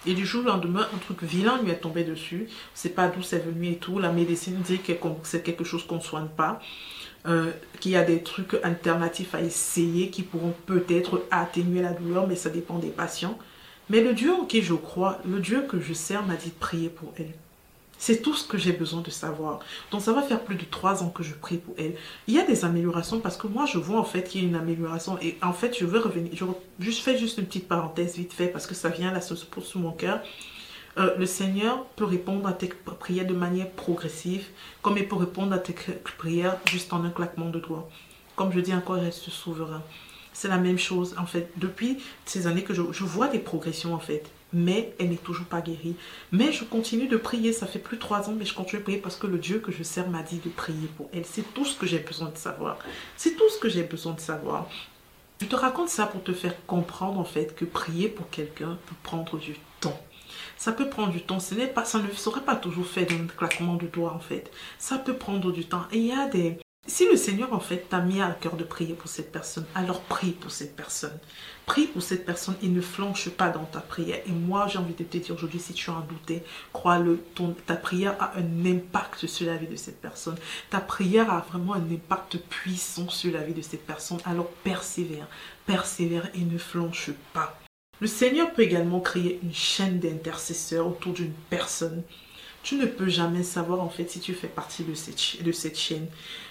Et 0.07 0.15
du 0.15 0.25
jour 0.25 0.45
au 0.45 0.49
lendemain, 0.49 0.87
un 0.95 0.99
truc 0.99 1.23
vilain 1.25 1.61
lui 1.63 1.71
est 1.71 1.81
tombé 1.81 2.05
dessus. 2.05 2.49
C'est 2.75 2.95
pas 2.95 3.09
d'où 3.09 3.23
c'est 3.23 3.45
venu 3.45 3.71
et 3.71 3.77
tout. 3.77 3.99
La 3.99 4.13
médecine 4.13 4.61
dit 4.61 4.79
que 4.79 4.93
c'est 5.25 5.43
quelque 5.43 5.65
chose 5.65 5.85
qu'on 5.85 5.97
ne 5.97 6.01
soigne 6.01 6.29
pas. 6.29 6.61
Euh, 7.27 7.53
qu'il 7.79 7.93
y 7.93 7.97
a 7.97 8.03
des 8.03 8.23
trucs 8.23 8.55
alternatifs 8.65 9.35
à 9.37 9.41
essayer 9.41 10.11
qui 10.11 10.23
pourront 10.23 10.55
peut-être 10.67 11.23
atténuer 11.31 11.81
la 11.81 11.93
douleur, 11.93 12.27
mais 12.27 12.35
ça 12.35 12.51
dépend 12.51 12.79
des 12.79 12.91
patients. 12.91 13.39
Mais 13.91 14.01
le 14.01 14.13
Dieu 14.13 14.33
en 14.33 14.45
qui 14.45 14.63
je 14.63 14.75
crois, 14.75 15.21
le 15.25 15.39
Dieu 15.39 15.63
que 15.69 15.81
je 15.81 15.93
sers 15.93 16.25
m'a 16.27 16.35
dit 16.35 16.49
de 16.49 16.55
prier 16.55 16.89
pour 16.89 17.13
elle. 17.19 17.33
C'est 17.99 18.23
tout 18.23 18.35
ce 18.35 18.47
que 18.47 18.59
j'ai 18.59 18.73
besoin 18.73 19.03
de 19.03 19.11
savoir. 19.11 19.61
Donc 19.93 20.03
ça 20.03 20.13
va 20.13 20.23
faire 20.23 20.41
plus 20.41 20.57
de 20.57 20.65
trois 20.65 21.05
ans 21.05 21.11
que 21.11 21.23
je 21.23 21.35
prie 21.35 21.59
pour 21.59 21.75
elle. 21.79 21.95
Il 22.27 22.35
y 22.35 22.41
a 22.41 22.45
des 22.45 22.65
améliorations 22.65 23.21
parce 23.21 23.37
que 23.37 23.47
moi 23.47 23.67
je 23.67 23.79
vois 23.79 24.01
en 24.01 24.05
fait 24.05 24.25
qu'il 24.25 24.43
y 24.43 24.45
a 24.45 24.49
une 24.49 24.57
amélioration 24.57 25.17
et 25.23 25.39
en 25.43 25.53
fait 25.53 25.79
je 25.79 25.85
veux 25.85 26.01
revenir. 26.01 26.33
Je, 26.81 26.91
fais 26.91 27.17
juste 27.17 27.39
une 27.39 27.47
petite 27.47 27.69
parenthèse 27.69 28.17
vite 28.17 28.33
fait 28.33 28.49
parce 28.49 28.67
que 28.67 28.75
ça 28.75 28.89
vient 28.89 29.13
là 29.13 29.21
sous 29.21 29.79
mon 29.79 29.93
cœur. 29.93 30.21
Euh, 30.99 31.17
le 31.17 31.27
Seigneur 31.27 31.87
peut 31.97 32.05
répondre 32.05 32.47
à 32.47 32.53
tes 32.53 32.69
prières 32.99 33.27
de 33.27 33.35
manière 33.35 33.71
progressive, 33.71 34.47
comme 34.83 34.99
il 34.99 35.09
peut 35.09 35.17
répondre 35.17 35.53
à 35.55 35.59
tes 35.59 35.75
prières 36.19 36.59
juste 36.67 36.93
en 36.93 37.05
un 37.05 37.11
claquement 37.11 37.49
de 37.49 37.61
doigts. 37.61 37.89
Comme 38.37 38.53
je 38.53 38.61
dis 38.61 38.75
encore, 38.75 38.99
il 38.99 39.05
reste 39.05 39.31
souverain. 39.31 39.83
C'est 40.33 40.49
la 40.49 40.59
même 40.59 40.79
chose, 40.79 41.15
en 41.19 41.27
fait. 41.27 41.51
Depuis 41.57 41.99
ces 42.25 42.47
années 42.47 42.63
que 42.63 42.75
je, 42.75 42.83
vois 43.05 43.29
des 43.29 43.39
progressions, 43.39 43.95
en 43.95 43.99
fait. 43.99 44.25
Mais 44.55 44.95
elle 44.99 45.09
n'est 45.09 45.17
toujours 45.17 45.47
pas 45.47 45.63
guérie. 45.63 45.97
Mais 46.31 46.53
je 46.53 46.65
continue 46.65 47.09
de 47.09 47.17
prier. 47.17 47.53
Ça 47.53 47.67
fait 47.67 47.79
plus 47.79 47.97
de 47.97 48.03
trois 48.03 48.29
ans, 48.29 48.35
mais 48.37 48.45
je 48.45 48.55
continue 48.55 48.81
de 48.81 48.85
prier 48.85 48.99
parce 48.99 49.17
que 49.17 49.27
le 49.27 49.39
Dieu 49.39 49.61
que 49.61 49.73
je 49.73 49.83
sers 49.83 50.09
m'a 50.09 50.23
dit 50.23 50.41
de 50.45 50.51
prier 50.51 50.89
pour 50.97 51.09
elle. 51.15 51.25
C'est 51.25 51.55
tout 51.55 51.65
ce 51.65 51.79
que 51.79 51.87
j'ai 51.87 51.99
besoin 51.99 52.29
de 52.29 52.37
savoir. 52.37 52.79
C'est 53.17 53.37
tout 53.37 53.49
ce 53.49 53.59
que 53.59 53.69
j'ai 53.69 53.83
besoin 53.83 54.13
de 54.13 54.21
savoir. 54.21 54.69
Je 55.41 55.47
te 55.47 55.57
raconte 55.57 55.89
ça 55.89 56.07
pour 56.07 56.23
te 56.23 56.33
faire 56.33 56.55
comprendre, 56.67 57.19
en 57.19 57.25
fait, 57.25 57.55
que 57.55 57.65
prier 57.65 58.09
pour 58.09 58.29
quelqu'un 58.31 58.79
peut 58.87 58.95
prendre 59.03 59.39
du 59.39 59.57
temps. 59.81 60.01
Ça 60.63 60.71
peut 60.71 60.89
prendre 60.89 61.11
du 61.11 61.21
temps. 61.21 61.41
Ça 61.41 61.57
ne 61.57 62.13
serait 62.13 62.41
pas 62.41 62.55
toujours 62.55 62.87
fait 62.87 63.05
d'un 63.05 63.27
claquement 63.27 63.75
de 63.75 63.89
doigts, 63.89 64.13
en 64.13 64.21
fait. 64.21 64.49
Ça 64.79 64.97
peut 64.97 65.17
prendre 65.17 65.51
du 65.51 65.65
temps. 65.65 65.83
Et 65.91 65.99
il 65.99 66.07
y 66.07 66.13
a 66.13 66.29
des... 66.29 66.57
Si 66.87 67.05
le 67.09 67.17
Seigneur, 67.17 67.53
en 67.53 67.59
fait, 67.59 67.89
t'a 67.89 67.99
mis 67.99 68.21
à 68.21 68.31
cœur 68.31 68.55
de 68.55 68.63
prier 68.63 68.95
pour 68.95 69.11
cette 69.11 69.33
personne, 69.33 69.67
alors 69.75 70.03
prie 70.03 70.31
pour 70.31 70.53
cette 70.53 70.77
personne. 70.77 71.19
Prie 71.67 71.89
pour 71.89 72.01
cette 72.01 72.25
personne 72.25 72.55
et 72.63 72.69
ne 72.69 72.81
flanche 72.81 73.29
pas 73.31 73.49
dans 73.49 73.65
ta 73.65 73.81
prière. 73.81 74.21
Et 74.25 74.31
moi, 74.31 74.69
j'ai 74.69 74.79
envie 74.79 74.95
de 74.95 75.03
te 75.03 75.17
dire 75.17 75.35
aujourd'hui, 75.35 75.59
si 75.59 75.73
tu 75.73 75.91
en 75.91 75.99
doutais, 76.03 76.45
crois-le, 76.73 77.21
ta 77.67 77.75
prière 77.75 78.15
a 78.21 78.35
un 78.39 78.65
impact 78.65 79.27
sur 79.27 79.49
la 79.49 79.57
vie 79.57 79.67
de 79.67 79.75
cette 79.75 80.01
personne. 80.01 80.37
Ta 80.71 80.79
prière 80.79 81.29
a 81.33 81.41
vraiment 81.41 81.75
un 81.75 81.91
impact 81.91 82.39
puissant 82.39 83.09
sur 83.09 83.33
la 83.33 83.43
vie 83.43 83.55
de 83.55 83.63
cette 83.63 83.85
personne. 83.85 84.21
Alors 84.25 84.49
persévère, 84.63 85.27
persévère 85.67 86.29
et 86.37 86.45
ne 86.45 86.57
flanche 86.57 87.11
pas. 87.33 87.59
Le 88.03 88.09
Seigneur 88.09 88.53
peut 88.53 88.63
également 88.63 88.99
créer 88.99 89.39
une 89.45 89.55
chaîne 89.55 90.01
d'intercesseurs 90.01 90.89
autour 90.89 91.13
d'une 91.13 91.31
personne. 91.51 92.03
Tu 92.65 92.75
ne 92.75 92.87
peux 92.87 93.09
jamais 93.09 93.45
savoir 93.45 93.81
en 93.81 93.89
fait 93.89 94.11
si 94.11 94.19
tu 94.19 94.35
fais 94.35 94.49
partie 94.49 94.83
de 94.83 94.93
cette, 95.53 95.79
chaîne. 95.79 96.09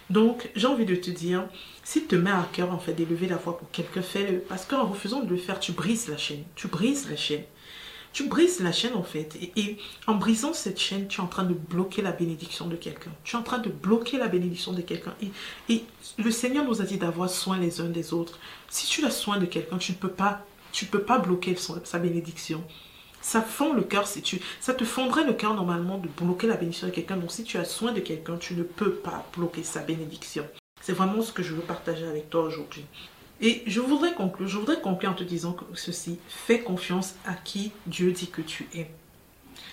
Donc, 0.09 0.49
j'ai 0.55 0.67
envie 0.67 0.85
de 0.85 0.95
te 0.95 1.09
dire, 1.09 1.43
si 1.83 2.03
te 2.03 2.15
mets 2.15 2.31
à 2.31 2.47
cœur 2.53 2.71
en 2.71 2.79
fait 2.79 2.93
d'élever 2.93 3.27
la 3.27 3.35
voix 3.35 3.57
pour 3.57 3.69
quelqu'un, 3.69 4.01
fais-le. 4.01 4.39
Parce 4.39 4.63
qu'en 4.63 4.85
refusant 4.85 5.23
de 5.23 5.29
le 5.29 5.35
faire, 5.35 5.59
tu 5.59 5.73
brises 5.73 6.07
la 6.07 6.15
chaîne. 6.15 6.45
Tu 6.55 6.69
brises 6.69 7.09
la 7.09 7.17
chaîne. 7.17 7.43
Tu 8.13 8.29
brises 8.29 8.61
la 8.61 8.71
chaîne 8.71 8.93
en 8.93 9.03
fait. 9.03 9.37
Et, 9.57 9.75
en 10.07 10.15
brisant 10.15 10.53
cette 10.53 10.79
chaîne, 10.79 11.09
tu 11.09 11.19
es 11.19 11.23
en 11.23 11.27
train 11.27 11.43
de 11.43 11.53
bloquer 11.53 12.01
la 12.01 12.13
bénédiction 12.13 12.67
de 12.67 12.77
quelqu'un. 12.77 13.11
Tu 13.25 13.35
es 13.35 13.39
en 13.39 13.43
train 13.43 13.59
de 13.59 13.69
bloquer 13.69 14.17
la 14.17 14.29
bénédiction 14.29 14.71
de 14.71 14.81
quelqu'un. 14.81 15.15
Et 15.67 15.83
le 16.17 16.31
Seigneur 16.31 16.63
nous 16.63 16.81
a 16.81 16.85
dit 16.85 16.97
d'avoir 16.97 17.29
soin 17.29 17.57
les 17.57 17.81
uns 17.81 17.89
des 17.89 18.13
autres. 18.13 18.39
Si 18.69 18.87
tu 18.87 19.03
as 19.03 19.11
soin 19.11 19.37
de 19.37 19.45
quelqu'un, 19.45 19.79
tu 19.79 19.91
ne 19.91 19.97
peux 19.97 20.07
pas 20.07 20.45
tu 20.71 20.85
peux 20.85 21.01
pas 21.01 21.19
bloquer 21.19 21.55
sa 21.55 21.99
bénédiction. 21.99 22.63
Ça 23.21 23.45
le 23.75 23.83
cœur. 23.83 24.07
Ça 24.07 24.73
te 24.73 24.83
fondrait 24.83 25.25
le 25.25 25.33
cœur 25.33 25.53
normalement 25.53 25.97
de 25.97 26.07
bloquer 26.07 26.47
la 26.47 26.55
bénédiction 26.55 26.87
de 26.87 26.91
quelqu'un. 26.91 27.17
Donc 27.17 27.31
si 27.31 27.43
tu 27.43 27.57
as 27.57 27.65
soin 27.65 27.91
de 27.91 27.99
quelqu'un, 27.99 28.37
tu 28.37 28.55
ne 28.55 28.63
peux 28.63 28.93
pas 28.93 29.25
bloquer 29.35 29.63
sa 29.63 29.81
bénédiction. 29.81 30.47
C'est 30.81 30.93
vraiment 30.93 31.21
ce 31.21 31.31
que 31.31 31.43
je 31.43 31.53
veux 31.53 31.61
partager 31.61 32.05
avec 32.05 32.29
toi 32.29 32.41
aujourd'hui. 32.41 32.85
Et 33.39 33.63
je 33.65 33.79
voudrais 33.79 34.13
conclure, 34.13 34.47
je 34.47 34.57
voudrais 34.57 34.81
conclure 34.81 35.11
en 35.11 35.15
te 35.15 35.23
disant 35.23 35.53
que 35.53 35.65
ceci, 35.73 36.19
fais 36.27 36.59
confiance 36.59 37.15
à 37.25 37.33
qui 37.33 37.71
Dieu 37.87 38.11
dit 38.11 38.29
que 38.29 38.41
tu 38.41 38.67
es. 38.75 38.89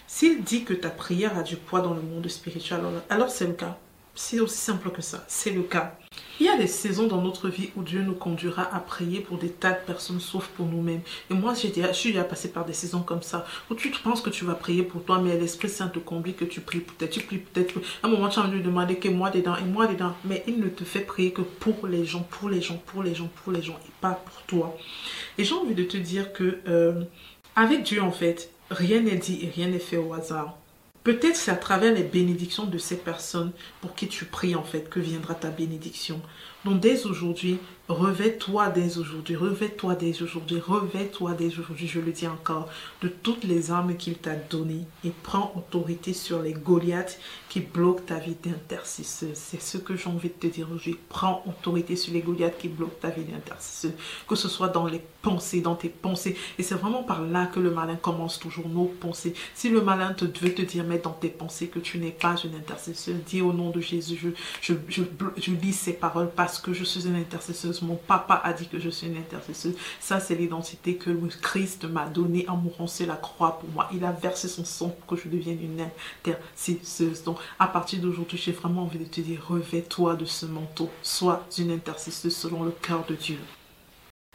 S'il 0.07 0.43
dit 0.43 0.65
que 0.65 0.75
ta 0.75 0.91
prière 0.91 1.37
a 1.37 1.43
du 1.43 1.57
poids 1.57 1.81
dans 1.81 1.93
le 1.93 2.01
monde 2.01 2.29
spirituel, 2.29 2.81
alors 3.11 3.31
c'est 3.31 3.47
le 3.47 3.53
cas. 3.53 3.79
C'est 4.21 4.41
aussi 4.41 4.59
simple 4.59 4.91
que 4.91 5.01
ça, 5.01 5.25
c'est 5.29 5.53
le 5.53 5.63
cas. 5.63 5.97
Il 6.41 6.47
y 6.47 6.49
a 6.49 6.57
des 6.57 6.67
saisons 6.67 7.07
dans 7.07 7.23
notre 7.23 7.49
vie 7.49 7.71
où 7.77 7.85
Dieu 7.85 8.03
nous 8.03 8.17
conduira 8.17 8.69
à 8.75 8.81
prier 8.81 9.21
pour 9.21 9.39
des 9.39 9.49
tas 9.49 9.71
de 9.71 9.79
personnes, 9.87 10.19
sauf 10.19 10.49
pour 10.49 10.67
nous-mêmes. 10.67 11.03
Et 11.31 11.35
moi, 11.35 11.55
j'ai 11.55 11.73
je 11.73 11.93
suis 11.93 12.11
déjà 12.11 12.25
passé 12.25 12.49
par 12.51 12.65
des 12.65 12.73
saisons 12.73 13.03
comme 13.03 13.23
ça, 13.23 13.47
où 13.71 13.77
tu 13.77 13.91
penses 13.91 14.21
que 14.21 14.29
tu 14.29 14.45
vas 14.45 14.57
prier 14.57 14.83
pour 14.83 15.05
toi, 15.05 15.21
mais 15.21 15.39
l'Esprit 15.39 15.69
Saint 15.69 15.87
te 15.87 16.01
conduit 16.01 16.35
que 16.35 16.45
tu 16.45 16.61
pries 16.61 16.81
peut-être, 16.81 17.13
tu 17.13 17.21
pries 17.21 17.39
peut-être. 17.39 17.79
À 18.03 18.09
un 18.09 18.11
moment, 18.11 18.29
tu 18.29 18.41
as 18.41 18.43
envie 18.43 18.59
de 18.59 18.65
demander 18.65 18.97
que 18.97 19.09
moi 19.09 19.31
dedans 19.31 19.55
et 19.57 19.65
moi 19.65 19.87
dedans, 19.87 20.13
mais 20.25 20.43
il 20.49 20.59
ne 20.59 20.69
te 20.69 20.83
fait 20.83 21.01
prier 21.03 21.31
que 21.31 21.43
pour 21.43 21.87
les 21.87 22.05
gens, 22.05 22.27
pour 22.29 22.49
les 22.49 22.61
gens, 22.61 22.83
pour 22.87 23.05
les 23.05 23.15
gens, 23.15 23.31
pour 23.45 23.53
les 23.53 23.63
gens, 23.63 23.79
et 23.87 23.93
pas 24.01 24.21
pour 24.25 24.43
toi. 24.49 24.77
Et 25.39 25.45
j'ai 25.45 25.55
envie 25.55 25.77
de 25.77 25.85
te 25.85 25.97
dire 25.97 26.33
que 26.33 26.59
euh, 26.67 27.05
avec 27.55 27.85
Dieu, 27.85 28.03
en 28.03 28.13
fait, 28.13 28.51
rien 28.69 29.01
n'est 29.01 29.17
dit 29.17 29.39
et 29.45 29.49
rien 29.49 29.69
n'est 29.69 29.79
fait 29.79 29.97
au 29.97 30.13
hasard. 30.13 30.58
Peut-être 31.09 31.37
c'est 31.37 31.51
à 31.51 31.57
travers 31.57 31.95
les 31.95 32.03
bénédictions 32.03 32.67
de 32.67 32.77
ces 32.77 32.99
personnes 32.99 33.53
pour 33.81 33.95
qui 33.95 34.09
tu 34.09 34.27
pries 34.27 34.55
en 34.55 34.63
fait 34.63 34.91
que 34.91 35.01
viendra 35.01 35.35
ta 35.35 35.49
bénédiction. 35.49 36.21
Donc 36.65 36.81
dès 36.81 37.07
aujourd'hui, 37.07 37.59
revêt-toi 37.89 38.69
dès 38.71 38.99
aujourd'hui, 38.99 39.37
revêt-toi 39.37 39.95
dès 39.95 40.23
aujourd'hui, 40.23 40.61
revêt-toi 40.61 41.33
dès 41.35 41.59
aujourd'hui, 41.59 41.87
je 41.87 42.01
le 42.01 42.13
dis 42.13 42.27
encore, 42.27 42.69
de 43.01 43.09
toutes 43.09 43.45
les 43.45 43.71
armes 43.71 43.97
qu'il 43.97 44.17
t'a 44.17 44.35
données 44.35 44.85
et 45.05 45.13
prends 45.23 45.53
autorité 45.57 46.13
sur 46.13 46.43
les 46.43 46.53
Goliaths 46.53 47.19
qui 47.49 47.61
bloquent 47.61 48.03
ta 48.07 48.19
vie 48.19 48.37
d'intercesseur. 48.43 49.31
C'est 49.35 49.61
ce 49.61 49.79
que 49.79 49.97
j'ai 49.97 50.09
envie 50.09 50.29
de 50.29 50.35
te 50.35 50.47
dire 50.47 50.67
aujourd'hui. 50.67 50.99
Prends 51.09 51.43
autorité 51.47 51.97
sur 51.97 52.13
les 52.13 52.21
Goliaths 52.21 52.59
qui 52.59 52.69
bloquent 52.69 52.99
ta 53.01 53.11
vie 53.11 53.25
d'intercesseur. 53.25 53.93
Que 54.29 54.35
ce 54.35 54.49
soit 54.49 54.69
dans 54.69 54.87
les 54.87 55.01
pensées, 55.23 55.61
dans 55.61 55.75
tes 55.75 55.89
pensées. 55.89 56.37
Et 56.59 56.63
c'est 56.63 56.75
vraiment 56.75 57.03
par 57.03 57.23
là 57.23 57.47
que 57.47 57.61
le 57.61 57.71
malin 57.71 57.97
commence 57.97 58.39
toujours 58.39 58.69
nos 58.69 58.85
pensées. 58.85 59.35
Si 59.55 59.71
le 59.71 59.81
malin 59.81 60.13
te 60.13 60.25
veut 60.25 60.55
te 60.55 60.63
dire, 60.63 60.85
mais 60.85 60.99
dans 60.99 61.13
tes 61.13 61.29
pensées 61.29 61.69
que 61.69 61.79
tu 61.79 61.99
n'es 61.99 62.11
pas 62.11 62.37
une 62.37 62.55
intercesseur, 62.55 63.15
dis 63.27 63.41
au 63.41 63.53
nom 63.53 63.71
de 63.71 63.81
Jésus, 63.81 64.19
je, 64.61 64.75
je, 64.89 65.03
je, 65.37 65.51
lis 65.53 65.73
ces 65.73 65.93
paroles 65.93 66.31
parce 66.49 66.61
que 66.61 66.73
je 66.73 66.83
suis 66.83 67.07
une 67.07 67.17
intercesseuse. 67.17 67.83
Mon 67.83 67.97
papa 67.97 68.41
a 68.43 68.55
dit 68.55 68.69
que 68.69 68.79
je 68.79 68.89
suis 68.89 69.07
une 69.07 69.19
intercesseuse. 69.19 69.75
Ça, 70.01 70.19
c'est 70.19 70.35
l'identité 70.35 70.95
que 70.95 71.11
le 71.11 71.29
Christ 71.43 71.85
m'a 71.85 72.07
donnée 72.07 72.49
en 72.49 72.57
mourant 72.57 72.87
sur 72.87 73.07
la 73.07 73.17
croix 73.17 73.59
pour 73.59 73.69
moi. 73.69 73.87
Il 73.93 74.03
a 74.03 74.13
versé 74.13 74.49
son 74.49 74.65
sang 74.65 74.89
pour 74.89 75.07
que 75.19 75.23
je 75.23 75.29
devienne 75.29 75.63
une 75.63 75.87
intercesseuse. 76.25 77.23
Donc, 77.23 77.37
à 77.59 77.67
partir 77.67 78.01
d'aujourd'hui, 78.01 78.39
j'ai 78.39 78.53
vraiment 78.53 78.85
envie 78.85 78.99
de 78.99 79.05
te 79.05 79.21
dire, 79.21 79.45
revêt-toi 79.47 80.17
de 80.17 80.25
ce 80.25 80.47
manteau. 80.47 80.89
Sois 81.03 81.47
une 81.59 81.71
intercesseuse 81.71 82.35
selon 82.35 82.63
le 82.63 82.71
cœur 82.71 83.05
de 83.05 83.15
Dieu. 83.15 83.37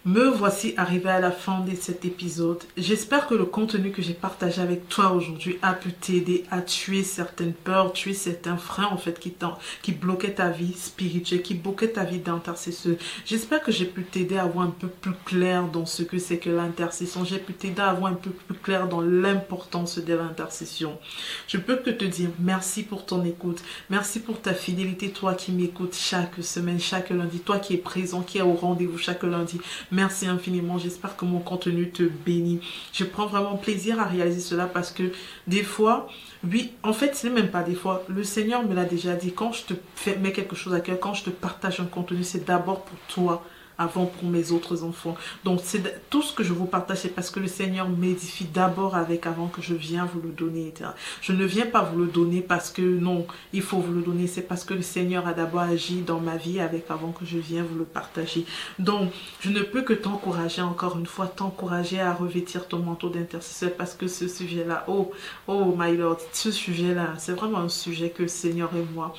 Me 0.05 0.27
voici 0.27 0.73
arrivé 0.75 1.09
à 1.09 1.21
la 1.21 1.31
fin 1.31 1.61
de 1.61 1.73
cet 1.75 2.03
épisode. 2.03 2.61
J'espère 2.75 3.25
que 3.25 3.35
le 3.35 3.45
contenu 3.45 3.91
que 3.91 4.01
j'ai 4.01 4.13
partagé 4.13 4.61
avec 4.61 4.89
toi 4.89 5.13
aujourd'hui 5.13 5.57
a 5.61 5.71
pu 5.71 5.93
t'aider 5.93 6.43
à 6.51 6.61
tuer 6.61 7.03
certaines 7.03 7.53
peurs, 7.53 7.93
tuer 7.93 8.13
certains 8.13 8.57
freins 8.57 8.89
en 8.91 8.97
fait 8.97 9.17
qui, 9.17 9.33
qui 9.81 9.93
bloquaient 9.93 10.33
ta 10.33 10.49
vie 10.49 10.73
spirituelle, 10.73 11.41
qui 11.41 11.53
bloquaient 11.53 11.93
ta 11.93 12.03
vie 12.03 12.19
d'intercesseur. 12.19 12.97
J'espère 13.25 13.63
que 13.63 13.71
j'ai 13.71 13.85
pu 13.85 14.03
t'aider 14.03 14.35
à 14.35 14.43
voir 14.43 14.67
un 14.67 14.71
peu 14.71 14.89
plus 14.89 15.13
clair 15.23 15.69
dans 15.69 15.85
ce 15.85 16.03
que 16.03 16.17
c'est 16.17 16.37
que 16.37 16.49
l'intercession. 16.49 17.23
J'ai 17.23 17.39
pu 17.39 17.53
t'aider 17.53 17.81
à 17.81 17.93
voir 17.93 18.11
un 18.11 18.15
peu 18.15 18.31
plus 18.31 18.57
clair 18.57 18.89
dans 18.89 18.99
l'importance 18.99 19.99
de 19.99 20.13
l'intercession. 20.13 20.99
Je 21.47 21.57
peux 21.57 21.77
que 21.77 21.91
te 21.91 22.03
dire 22.03 22.29
merci 22.41 22.83
pour 22.83 23.05
ton 23.05 23.23
écoute. 23.23 23.63
Merci 23.89 24.19
pour 24.19 24.41
ta 24.41 24.53
fidélité, 24.53 25.11
toi 25.11 25.33
qui 25.33 25.53
m'écoutes 25.53 25.95
chaque 25.95 26.43
semaine, 26.43 26.81
chaque 26.81 27.09
lundi. 27.09 27.39
Toi 27.39 27.59
qui 27.59 27.75
es 27.75 27.77
présent, 27.77 28.21
qui 28.21 28.39
est 28.39 28.41
au 28.41 28.51
rendez-vous 28.51 28.97
chaque 28.97 29.23
lundi. 29.23 29.61
Merci 29.93 30.25
infiniment. 30.25 30.79
J'espère 30.79 31.15
que 31.15 31.23
mon 31.23 31.37
contenu 31.37 31.91
te 31.91 32.01
bénit. 32.01 32.59
Je 32.93 33.03
prends 33.03 33.27
vraiment 33.27 33.57
plaisir 33.57 33.99
à 33.99 34.05
réaliser 34.05 34.39
cela 34.39 34.65
parce 34.65 34.91
que 34.91 35.03
des 35.45 35.61
fois, 35.61 36.07
oui, 36.43 36.71
en 36.81 36.93
fait, 36.93 37.15
ce 37.15 37.27
n'est 37.27 37.33
même 37.33 37.51
pas 37.51 37.61
des 37.61 37.75
fois. 37.75 38.03
Le 38.07 38.23
Seigneur 38.23 38.67
me 38.67 38.73
l'a 38.73 38.85
déjà 38.85 39.13
dit. 39.13 39.33
Quand 39.33 39.51
je 39.51 39.65
te 39.65 39.73
fais, 39.95 40.15
mets 40.15 40.31
quelque 40.31 40.55
chose 40.55 40.73
à 40.73 40.79
cœur, 40.79 40.99
quand 40.99 41.13
je 41.13 41.25
te 41.25 41.29
partage 41.29 41.79
un 41.79 41.85
contenu, 41.85 42.23
c'est 42.23 42.43
d'abord 42.43 42.81
pour 42.81 42.97
toi 43.07 43.45
avant 43.83 44.05
pour 44.05 44.29
mes 44.29 44.51
autres 44.51 44.83
enfants. 44.83 45.15
Donc, 45.43 45.61
c'est 45.63 46.09
tout 46.09 46.21
ce 46.21 46.33
que 46.33 46.43
je 46.43 46.53
vous 46.53 46.65
partage, 46.65 46.99
c'est 46.99 47.09
parce 47.09 47.29
que 47.29 47.39
le 47.39 47.47
Seigneur 47.47 47.89
m'édifie 47.89 48.45
d'abord 48.45 48.95
avec 48.95 49.25
avant 49.27 49.47
que 49.47 49.61
je 49.61 49.73
viens 49.73 50.05
vous 50.05 50.21
le 50.21 50.29
donner. 50.29 50.73
Je 51.21 51.33
ne 51.33 51.45
viens 51.45 51.65
pas 51.65 51.81
vous 51.81 51.99
le 51.99 52.07
donner 52.07 52.41
parce 52.41 52.71
que 52.71 52.81
non, 52.81 53.27
il 53.51 53.61
faut 53.61 53.77
vous 53.77 53.93
le 53.93 54.01
donner. 54.01 54.27
C'est 54.27 54.41
parce 54.41 54.63
que 54.63 54.73
le 54.73 54.81
Seigneur 54.81 55.27
a 55.27 55.33
d'abord 55.33 55.61
agi 55.61 56.01
dans 56.01 56.19
ma 56.19 56.37
vie 56.37 56.59
avec 56.59 56.89
avant 56.89 57.11
que 57.11 57.25
je 57.25 57.37
viens 57.37 57.63
vous 57.63 57.77
le 57.77 57.85
partager. 57.85 58.45
Donc, 58.79 59.11
je 59.41 59.49
ne 59.49 59.61
peux 59.61 59.81
que 59.81 59.93
t'encourager 59.93 60.61
encore 60.61 60.97
une 60.97 61.05
fois, 61.05 61.27
t'encourager 61.27 61.99
à 61.99 62.13
revêtir 62.13 62.67
ton 62.67 62.79
manteau 62.79 63.09
d'intercesseur 63.09 63.71
parce 63.77 63.93
que 63.93 64.07
ce 64.07 64.27
sujet-là, 64.27 64.85
oh, 64.87 65.11
oh 65.47 65.75
my 65.77 65.95
Lord, 65.97 66.17
ce 66.31 66.51
sujet-là, 66.51 67.13
c'est 67.17 67.33
vraiment 67.33 67.59
un 67.59 67.69
sujet 67.69 68.09
que 68.09 68.23
le 68.23 68.27
Seigneur 68.27 68.69
et 68.75 68.85
moi, 68.93 69.13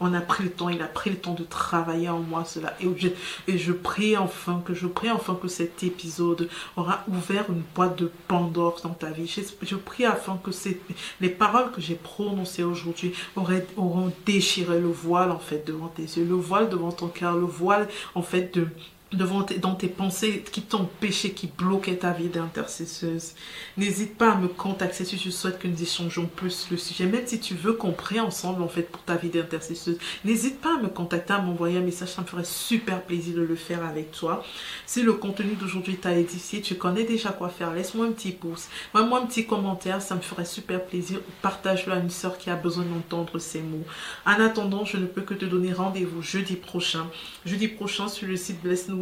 on 0.00 0.14
a 0.14 0.20
pris 0.20 0.44
le 0.44 0.50
temps, 0.50 0.68
il 0.68 0.82
a 0.82 0.86
pris 0.86 1.10
le 1.10 1.16
temps 1.16 1.34
de 1.34 1.44
travailler 1.44 2.08
en 2.08 2.20
moi 2.20 2.44
cela. 2.44 2.74
Et 2.80 2.88
je, 2.96 3.08
et 3.46 3.58
je 3.58 3.72
prie 3.72 4.16
enfin 4.16 4.62
que 4.64 4.74
je 4.74 4.86
prie 4.86 5.10
enfin 5.10 5.38
que 5.40 5.48
cet 5.48 5.82
épisode 5.82 6.48
aura 6.76 7.04
ouvert 7.08 7.44
une 7.50 7.62
boîte 7.74 7.98
de 7.98 8.10
Pandore 8.26 8.80
dans 8.82 8.90
ta 8.90 9.10
vie. 9.10 9.26
Je, 9.62 9.76
prie 9.76 10.04
afin 10.04 10.38
que 10.42 10.50
les 11.20 11.28
paroles 11.28 11.70
que 11.70 11.80
j'ai 11.80 11.94
prononcées 11.94 12.62
aujourd'hui 12.62 13.12
auront 13.36 14.12
déchiré 14.26 14.80
le 14.80 14.88
voile 14.88 15.30
en 15.30 15.38
fait 15.38 15.66
devant 15.66 15.88
tes 15.88 16.02
yeux, 16.02 16.24
le 16.24 16.34
voile 16.34 16.68
devant 16.68 16.92
ton 16.92 17.08
cœur, 17.08 17.36
le 17.36 17.44
voile 17.44 17.88
en 18.14 18.22
fait 18.22 18.54
de 18.54 18.66
devant 19.12 19.44
dans 19.60 19.74
tes 19.74 19.88
pensées 19.88 20.44
qui 20.52 20.62
péché, 21.00 21.32
qui 21.32 21.48
bloquaient 21.48 21.96
ta 21.96 22.12
vie 22.12 22.28
d'intercesseuse. 22.28 23.32
N'hésite 23.76 24.16
pas 24.16 24.32
à 24.32 24.36
me 24.36 24.46
contacter 24.48 25.04
si 25.04 25.16
tu 25.16 25.32
souhaites 25.32 25.58
que 25.58 25.66
nous 25.66 25.82
échangeons 25.82 26.26
plus 26.26 26.68
le 26.70 26.76
sujet. 26.76 27.06
Même 27.06 27.26
si 27.26 27.40
tu 27.40 27.54
veux 27.54 27.72
qu'on 27.72 27.92
prie 27.92 28.20
ensemble 28.20 28.62
en 28.62 28.68
fait 28.68 28.82
pour 28.82 29.02
ta 29.02 29.16
vie 29.16 29.28
d'intercesseuse, 29.28 29.98
n'hésite 30.24 30.60
pas 30.60 30.76
à 30.76 30.82
me 30.82 30.88
contacter, 30.88 31.32
à 31.32 31.40
m'envoyer 31.40 31.78
un 31.78 31.82
message. 31.82 32.10
Ça 32.10 32.22
me 32.22 32.26
ferait 32.26 32.44
super 32.44 33.02
plaisir 33.02 33.36
de 33.36 33.42
le 33.42 33.56
faire 33.56 33.84
avec 33.84 34.12
toi. 34.12 34.44
Si 34.86 35.02
le 35.02 35.14
contenu 35.14 35.54
d'aujourd'hui 35.54 35.96
t'a 35.96 36.16
édifié, 36.16 36.60
tu 36.60 36.76
connais 36.76 37.04
déjà 37.04 37.30
quoi 37.30 37.48
faire. 37.48 37.72
Laisse-moi 37.72 38.06
un 38.06 38.12
petit 38.12 38.32
pouce, 38.32 38.68
moi 38.94 39.20
un 39.20 39.26
petit 39.26 39.46
commentaire. 39.46 40.02
Ça 40.02 40.14
me 40.14 40.20
ferait 40.20 40.44
super 40.44 40.84
plaisir. 40.84 41.20
Partage-le 41.42 41.92
à 41.92 41.98
une 41.98 42.10
soeur 42.10 42.38
qui 42.38 42.50
a 42.50 42.56
besoin 42.56 42.84
d'entendre 42.84 43.38
ces 43.38 43.60
mots. 43.60 43.84
En 44.24 44.40
attendant, 44.40 44.84
je 44.84 44.96
ne 44.96 45.06
peux 45.06 45.22
que 45.22 45.34
te 45.34 45.44
donner 45.44 45.72
rendez-vous 45.72 46.22
jeudi 46.22 46.54
prochain. 46.54 47.06
Jeudi 47.44 47.68
prochain 47.68 48.08
sur 48.08 48.28
le 48.28 48.36
site 48.36 48.62
Bless 48.62 48.88
Nous 48.88 48.99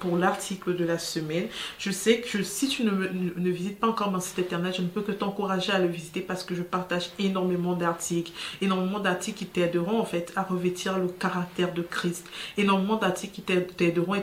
pour 0.00 0.16
l'article 0.16 0.76
de 0.76 0.84
la 0.84 0.98
semaine. 0.98 1.46
Je 1.78 1.90
sais 1.90 2.20
que 2.20 2.42
si 2.42 2.68
tu 2.68 2.84
ne, 2.84 2.90
ne, 2.90 3.50
visites 3.50 3.78
pas 3.78 3.88
encore 3.88 4.10
mon 4.10 4.20
site 4.20 4.38
internet, 4.38 4.74
je 4.76 4.82
ne 4.82 4.88
peux 4.88 5.02
que 5.02 5.12
t'encourager 5.12 5.72
à 5.72 5.78
le 5.78 5.86
visiter 5.86 6.20
parce 6.20 6.44
que 6.44 6.54
je 6.54 6.62
partage 6.62 7.10
énormément 7.18 7.74
d'articles, 7.74 8.32
énormément 8.60 9.00
d'articles 9.00 9.38
qui 9.38 9.46
t'aideront 9.46 10.00
en 10.00 10.04
fait 10.04 10.32
à 10.36 10.42
revêtir 10.42 10.98
le 10.98 11.08
caractère 11.08 11.72
de 11.72 11.82
Christ, 11.82 12.26
énormément 12.56 12.96
d'articles 12.96 13.34
qui 13.34 13.42
t'aideront 13.42 14.16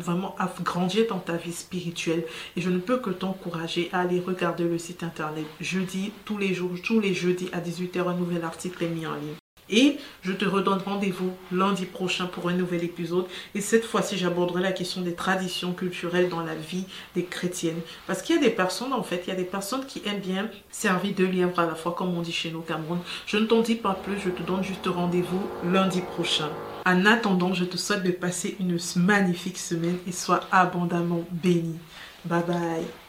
vraiment 0.00 0.34
à 0.38 0.52
grandir 0.62 1.06
dans 1.08 1.18
ta 1.18 1.36
vie 1.36 1.52
spirituelle. 1.52 2.24
Et 2.56 2.60
je 2.60 2.70
ne 2.70 2.78
peux 2.78 2.98
que 2.98 3.10
t'encourager 3.10 3.88
à 3.92 4.00
aller 4.00 4.20
regarder 4.20 4.64
le 4.64 4.78
site 4.78 5.02
internet 5.02 5.44
jeudi, 5.60 6.12
tous 6.24 6.38
les 6.38 6.54
jours, 6.54 6.70
tous 6.82 7.00
les 7.00 7.14
jeudis 7.14 7.48
à 7.52 7.60
18h, 7.60 8.08
un 8.08 8.14
nouvel 8.14 8.44
article 8.44 8.84
est 8.84 8.88
mis 8.88 9.06
en 9.06 9.14
ligne. 9.14 9.43
Et 9.70 9.98
je 10.22 10.32
te 10.32 10.44
redonne 10.44 10.80
rendez-vous 10.84 11.32
lundi 11.52 11.86
prochain 11.86 12.26
pour 12.26 12.48
un 12.48 12.54
nouvel 12.54 12.84
épisode. 12.84 13.26
Et 13.54 13.60
cette 13.60 13.84
fois-ci, 13.84 14.16
j'aborderai 14.18 14.62
la 14.62 14.72
question 14.72 15.00
des 15.00 15.14
traditions 15.14 15.72
culturelles 15.72 16.28
dans 16.28 16.42
la 16.42 16.54
vie 16.54 16.86
des 17.14 17.24
chrétiennes. 17.24 17.80
Parce 18.06 18.22
qu'il 18.22 18.36
y 18.36 18.38
a 18.38 18.42
des 18.42 18.50
personnes, 18.50 18.92
en 18.92 19.02
fait, 19.02 19.22
il 19.26 19.30
y 19.30 19.32
a 19.32 19.36
des 19.36 19.44
personnes 19.44 19.86
qui 19.86 20.02
aiment 20.06 20.20
bien 20.20 20.48
servir 20.70 21.14
deux 21.14 21.26
livres 21.26 21.58
à 21.58 21.66
la 21.66 21.74
fois, 21.74 21.92
comme 21.92 22.16
on 22.16 22.22
dit 22.22 22.32
chez 22.32 22.50
nous 22.50 22.58
au 22.58 22.62
Cameroun. 22.62 22.98
Je 23.26 23.36
ne 23.36 23.46
t'en 23.46 23.60
dis 23.60 23.76
pas 23.76 23.94
plus, 23.94 24.18
je 24.18 24.30
te 24.30 24.42
donne 24.42 24.62
juste 24.62 24.86
rendez-vous 24.86 25.42
lundi 25.70 26.00
prochain. 26.00 26.50
En 26.86 27.06
attendant, 27.06 27.54
je 27.54 27.64
te 27.64 27.76
souhaite 27.76 28.02
de 28.02 28.10
passer 28.10 28.56
une 28.60 28.78
magnifique 28.96 29.58
semaine 29.58 29.98
et 30.06 30.12
sois 30.12 30.40
abondamment 30.52 31.24
béni. 31.30 31.78
Bye 32.26 32.42
bye. 32.46 33.03